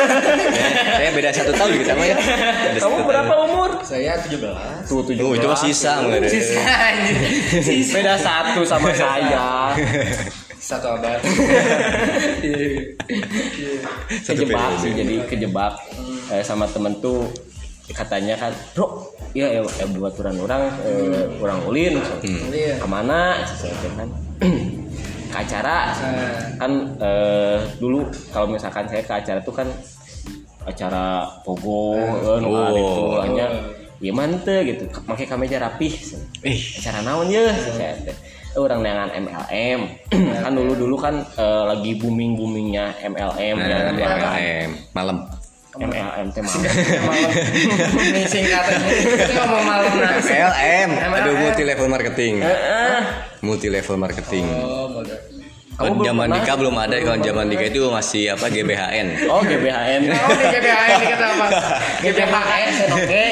[1.02, 2.18] Saya beda satu tahun kita mah ya.
[2.18, 3.48] Beda kamu berapa tahun.
[3.52, 4.89] umur saya 17.
[4.89, 6.30] tuh Oh itu mah 17 sisa nggak ada.
[6.30, 6.62] Sisa.
[7.62, 7.94] Sisa.
[7.94, 9.76] beda satu sama saya
[10.62, 11.18] Satu abad.
[14.22, 15.74] Satu kejebak sih jadi kejebak.
[16.30, 17.28] Eh, sama temen tuh
[17.91, 19.03] katanya kan bro
[19.36, 22.80] ya ya, ya buat orang orang eh, orang ulin Iya.
[22.80, 23.41] ke mana?
[23.43, 24.09] Teh kan.
[25.32, 25.78] Ke acara.
[25.95, 26.39] Nah.
[26.59, 29.68] kan eh, dulu kalau misalkan saya ke acara tuh kan
[30.62, 32.70] acara pogo kan Oh.
[32.70, 33.45] itu hanya
[33.97, 34.84] ya mante gitu.
[35.03, 35.93] Pakai kemeja rapih.
[36.43, 37.47] Ih, acara naon ya?
[37.49, 38.16] Saya Eh,
[38.60, 39.80] orang dengan MLM
[40.43, 45.18] kan dulu dulu kan eh, lagi booming boomingnya MLM nah, ya, MLM malam.
[45.72, 46.52] MLM teh mau
[48.12, 48.91] Ini singkatannya.
[49.39, 50.20] Ngomong malam nah.
[50.20, 51.41] MLM, aduh MLM.
[51.47, 52.34] multi level marketing.
[52.43, 53.02] Eh,
[53.39, 54.45] Multi level marketing.
[54.52, 54.99] Oh,
[55.84, 56.27] Kamu belum zaman?
[56.32, 59.07] Dika belum ada, kalau zaman Dika itu masih apa GBHN.
[59.27, 61.47] oh GBHN Oh, di GBHN dikata apa?
[62.05, 63.23] GBHN oke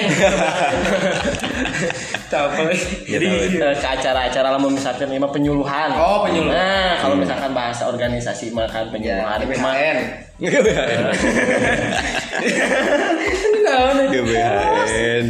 [3.03, 6.53] jadi eh, ke acara-acara lah misalkan ini mah penyuluhan Oh, penyuluhan.
[6.53, 9.97] nah kalau misalkan bahasa organisasi makan penyuluhan itu mah GBHN.
[10.39, 11.03] GBHN.
[14.09, 15.25] GBHN.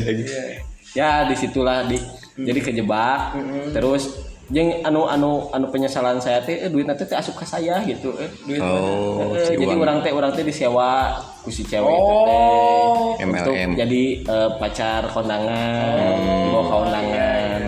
[0.92, 1.96] ya di situlah di
[2.36, 3.36] jadi kejebak
[3.72, 7.78] terus jeung anu anu anu penyesalan saya teh eh, duit nanti teh asup ke saya
[7.84, 9.84] gitu eh, duit Oh, Eh, si jadi uang.
[9.84, 13.14] orang teh orang teh disewa ku si cewek itu Oh.
[13.14, 13.72] teh untuk MLM.
[13.76, 17.62] jadi eh, pacar kondangan dibawa ke kondangan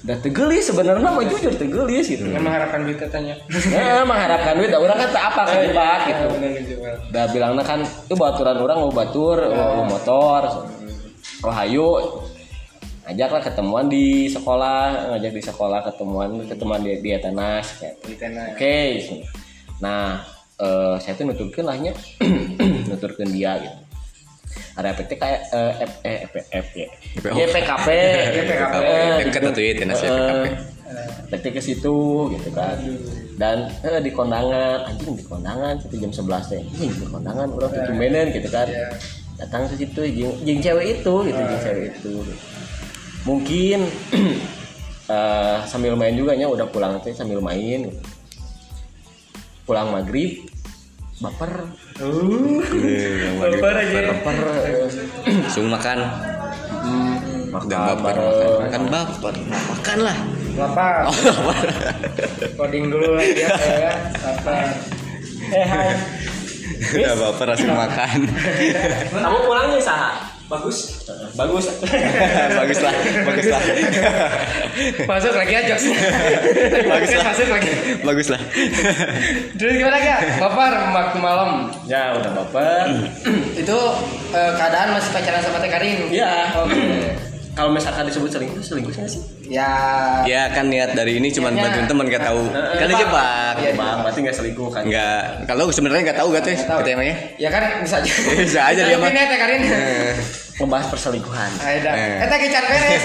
[0.00, 3.34] udah tegelis sebenarnya mah jujur tegelis gitu Yang mengharapkan duit katanya.
[3.52, 6.24] Eh, mengharapkan duit, orang kan tak apa kejebak gitu.
[6.32, 6.94] Bener kejebak.
[7.06, 10.42] Udah bilangnya kan itu baturan orang mau batur, mau motor.
[11.40, 11.86] Oh hayu
[13.10, 17.94] ajaklah ketemuan di sekolah, ngajak di sekolah ketemuan ketemuan di di kayak.
[18.06, 18.46] Di tanah.
[18.54, 18.78] Oke.
[19.80, 20.22] Nah,
[20.60, 21.92] eh, saya tuh nuturkeun lahnya
[22.90, 23.78] nuturkeun dia gitu.
[24.74, 26.88] Ada PT kayak eh, F, eh, F, F, ya.
[27.22, 27.88] YPKP,
[28.38, 28.74] YPKP.
[28.82, 29.50] eh, Dekat gitu.
[29.50, 30.44] atuh ya, Tenas Eh, YPKP.
[31.30, 31.98] Tekte ke situ
[32.34, 32.74] gitu kan.
[33.38, 36.62] Dan eh, di kondangan, anjing di kondangan itu jam 11 teh.
[36.62, 37.94] Anjing di kondangan orang tuh
[38.34, 38.66] gitu kan.
[38.66, 38.88] Iya.
[39.40, 42.12] Datang ke situ jeung jeung cewek itu gitu, jeung cewek itu.
[43.24, 43.80] Mungkin
[45.12, 47.88] eh, sambil main juga nya udah pulang teh sambil main.
[47.88, 48.00] gitu.
[49.64, 50.46] Pulang maghrib
[51.20, 51.68] baper
[53.36, 53.98] Baper aja.
[54.08, 54.88] baper eh,
[55.44, 55.98] Langsung makan.
[57.50, 58.60] makan Dan baper makan.
[58.64, 59.34] Makan baper.
[59.50, 60.18] Makan lah.
[60.50, 60.94] Lapar.
[62.58, 63.92] Coding dulu lagi ya saya.
[64.24, 64.64] Lapar.
[65.50, 65.88] Eh hai.
[66.80, 68.18] Udah baper langsung makan.
[69.24, 70.10] Kamu pulangnya saha?
[70.50, 70.78] Bagus.
[71.38, 71.64] Bagus.
[72.58, 73.62] bagus lah, bagus lah.
[75.06, 75.74] Masuk lagi aja.
[76.90, 77.24] Bagus lah.
[77.30, 77.70] Masuk lagi.
[78.02, 78.40] bagus lah.
[79.54, 80.18] Terus gimana ya?
[80.42, 81.70] Baper waktu malam.
[81.86, 82.86] ya udah baper.
[83.62, 83.78] Itu
[84.34, 86.10] eh, keadaan masih pacaran sama Teh Karin.
[86.10, 86.50] Iya.
[86.66, 87.29] Oke.
[87.60, 89.20] Kalau misalkan disebut selingkuh, selingkuh nggak sih?
[89.52, 89.68] Ya.
[90.24, 91.76] Ya kan niat dari ini cuma Niatnya.
[91.76, 92.40] bantuin teman gak tahu.
[92.48, 93.54] Kan jebak.
[93.60, 94.82] Iya, Bang, berarti nggak selingkuh kan?
[94.88, 95.44] Enggak.
[95.44, 96.56] Kalau sebenarnya nggak tahu gak tuh
[96.88, 97.16] emangnya.
[97.36, 98.08] Ya kan bisa aja.
[98.48, 99.12] Bisa aja dia mah.
[100.56, 101.50] Membahas perselingkuhan.
[101.60, 101.92] Aida.
[101.92, 102.24] Eh.
[102.24, 103.04] Eta kican beres.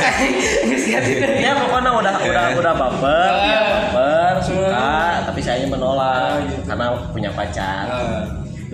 [0.71, 1.43] Geus ganti deui.
[1.43, 3.63] Ya pokoknya udah udah udah baper, Ah.
[3.91, 4.95] baper, suka,
[5.27, 7.91] tapi saya menolak karena punya pacar.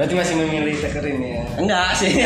[0.01, 1.45] Berarti masih memilih Teh Karin ya.
[1.61, 2.25] Enggak sih.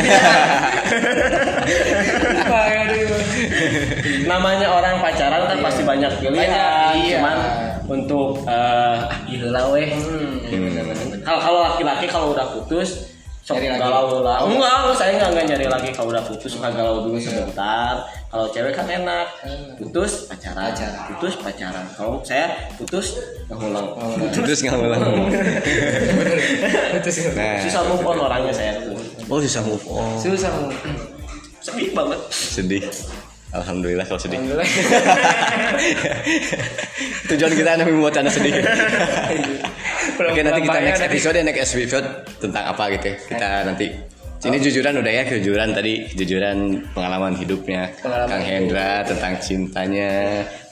[4.24, 6.40] Namanya orang pacaran kan pasti banyak pilihan.
[6.40, 7.20] Banyak, iya.
[7.20, 7.38] Cuman
[7.84, 9.92] untuk eh ah, iya lah weh.
[9.92, 10.40] Hmm.
[11.20, 13.12] Kalau kalau laki-laki kalau udah putus
[13.46, 13.78] Nyari lagi.
[13.78, 14.42] galau lah.
[14.42, 18.02] Enggak, enggak, saya enggak, enggak nyari lagi kalau udah putus suka galau dulu sebentar.
[18.26, 19.26] Kalau cewek kan enak.
[19.78, 20.74] Putus pacaran.
[20.74, 21.06] Pacaran.
[21.14, 21.86] Putus pacaran.
[21.94, 23.86] Kalau saya putus ngulang.
[24.34, 24.98] Terus nggak ngulang.
[26.98, 27.14] Putus.
[27.38, 28.98] Nah, Susah move on orangnya saya tuh.
[29.30, 30.18] oh susah move on.
[30.18, 30.50] Susah.
[30.50, 30.74] Mu.
[31.62, 32.18] Sedih banget.
[32.30, 32.82] Sedih.
[33.54, 34.42] Alhamdulillah kalau sedih.
[34.42, 34.66] Alhamdulillah.
[37.30, 38.52] Tujuan kita adalah membuat anda sedih.
[40.16, 42.06] Oke nanti kita next episode next episode
[42.40, 43.06] tentang apa gitu.
[43.12, 43.16] ya.
[43.20, 43.86] Kita nanti
[44.46, 46.56] ini jujuran udah ya kejujuran tadi kejujuran
[46.94, 50.08] pengalaman hidupnya Pengalaman Kang Hendra tentang cintanya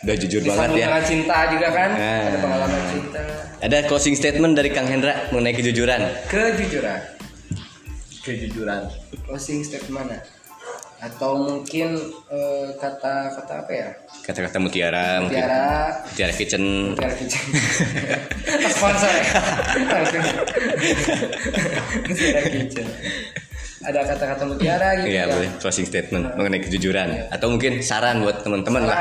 [0.05, 1.09] udah jujur Disambung banget ya.
[1.09, 1.91] cinta juga kan.
[1.97, 2.23] Nah.
[2.29, 3.21] Ada pengalaman cinta.
[3.65, 6.01] Ada closing statement dari Kang Hendra mengenai kejujuran.
[6.29, 7.01] Kejujuran.
[8.23, 8.81] Kejujuran.
[9.27, 10.17] Closing statement mana?
[11.05, 12.01] Atau mungkin
[12.33, 13.89] eh, kata-kata apa ya?
[14.25, 16.65] Kata-kata mutiara, mungkin Tiara mutiara kitchen.
[16.97, 17.43] Tiara Kitchen.
[18.73, 19.25] Sponsor ya.
[22.09, 22.87] Tiara Kitchen.
[23.85, 25.33] Ada kata-kata mutiara gitu Iya ya.
[25.37, 28.97] boleh closing statement mengenai kejujuran atau mungkin saran buat teman-teman lah.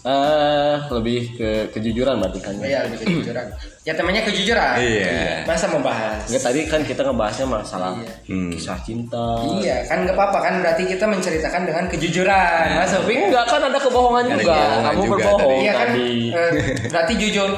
[0.00, 2.54] Eh lebih ke kejujuran berarti kan.
[2.56, 3.46] Iya, lebih kejujuran.
[3.80, 4.76] Ya temanya kejujuran.
[4.76, 5.40] Iya.
[5.44, 6.28] Masa membahas?
[6.28, 7.96] Enggak tadi kan kita ngebahasnya masalah
[8.28, 8.52] Hmm.
[8.52, 9.40] kisah cinta.
[9.56, 12.76] Iya, kan nggak apa-apa kan berarti kita menceritakan dengan kejujuran.
[12.76, 14.52] Masa Tapi enggak kan ada kebohongan Ada juga.
[14.52, 16.12] kebohongan Kamu juga berbohong Iya kan tadi.
[16.28, 16.50] eh,
[16.86, 17.48] berarti jujur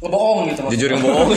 [0.00, 0.80] ngebohong gitu maksudnya.
[0.80, 1.28] Jujur ngebohong.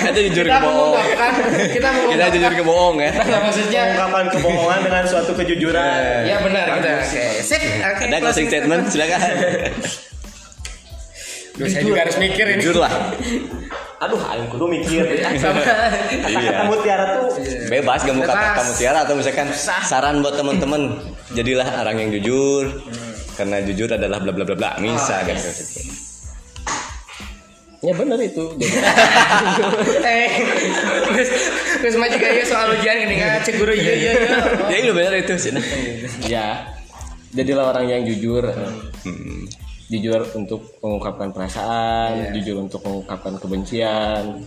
[0.00, 0.92] Kita jujur kita ngebohong.
[0.96, 3.10] mengungkapkan kita Kita mengungkapkan jujur ngebohong ya.
[3.44, 6.20] Maksudnya Pengungkapan kebohongan dengan suatu kejujuran.
[6.24, 9.20] ya benar kita oke sip Ada closing statement silakan.
[11.50, 12.88] Duh, saya juga harus mikir ini Jujur lah.
[14.00, 15.28] Aduh, aing kudu mikir ya.
[15.36, 15.60] sama
[16.24, 16.56] Iya.
[16.56, 17.36] Kata mutiara tuh
[17.68, 18.56] Bebas gak mau kata Bebas.
[18.56, 21.04] kamu tiara atau misalkan saran buat teman-teman.
[21.36, 22.80] Jadilah orang yang jujur.
[23.36, 24.70] Karena jujur adalah bla bla bla bla.
[24.80, 25.36] Misa kan.
[27.80, 28.44] Ya benar itu.
[30.06, 30.28] eh
[31.06, 31.30] terus
[31.80, 34.36] terus mah juga ya soal ujian ini kan cek guru iya iya iya
[34.68, 35.52] Ya itu benar itu sih.
[36.26, 36.68] ya.
[37.30, 38.42] Jadilah orang yang jujur.
[39.00, 39.48] Hmm.
[39.86, 44.44] Jujur untuk mengungkapkan perasaan, jujur untuk mengungkapkan kebencian,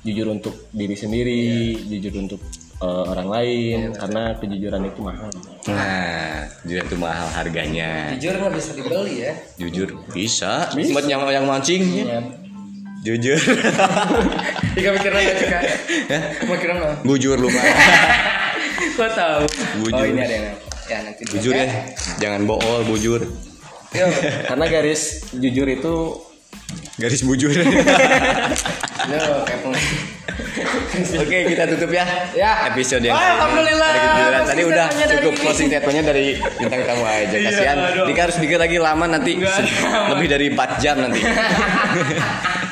[0.00, 2.40] jujur untuk diri sendiri, jujur untuk
[2.78, 5.28] eh, orang lain karena kejujuran itu mahal.
[5.68, 8.16] Nah, jujur itu mahal harganya.
[8.16, 10.72] jujur nggak bisa dibeli ya Jujur bisa.
[10.72, 11.82] Buat yang yang mancing.
[12.06, 12.24] Ya.
[13.08, 13.40] Jujur.
[14.76, 15.58] Tiga pikiran nggak juga
[16.44, 17.64] pikiran mah Bujur lu mah.
[18.92, 19.42] kok tahu
[19.80, 19.96] Bujur.
[19.96, 20.46] oh ini ada yang
[20.84, 21.66] ya nanti Bujur ya.
[22.20, 23.24] Jangan bohong, bujur.
[23.96, 24.06] Yo.
[24.44, 25.94] Karena garis jujur itu
[26.98, 27.48] Garis bujur.
[29.08, 29.78] Peng-
[30.98, 32.04] Oke, kita tutup ya.
[32.34, 32.68] Ya.
[32.68, 33.24] Episode yang ini.
[33.38, 33.90] alhamdulillah.
[33.94, 34.44] Dari.
[34.44, 35.40] Tadi udah cukup ini.
[35.40, 36.26] closing statementnya dari
[36.58, 37.36] bintang tamu aja.
[37.38, 37.76] Kasihan.
[37.78, 38.04] aduh.
[38.04, 39.32] Dika harus bikin lagi lama nanti
[40.10, 41.20] lebih dari 4 jam nanti.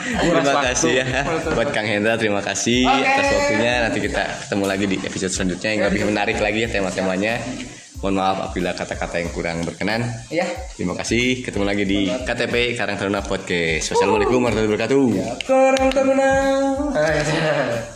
[0.07, 0.67] Terima waktu.
[0.71, 1.07] kasih ya
[1.51, 3.03] buat Kang Hendra terima kasih Oke.
[3.03, 7.35] atas waktunya nanti kita ketemu lagi di episode selanjutnya yang lebih menarik lagi ya tema-temanya
[7.97, 10.45] mohon maaf apabila kata-kata yang kurang berkenan Ya.
[10.77, 15.07] terima kasih ketemu lagi di KTP Karang Taruna Podcast wassalamualaikum warahmatullahi wabarakatuh
[15.49, 16.31] Korang taruna.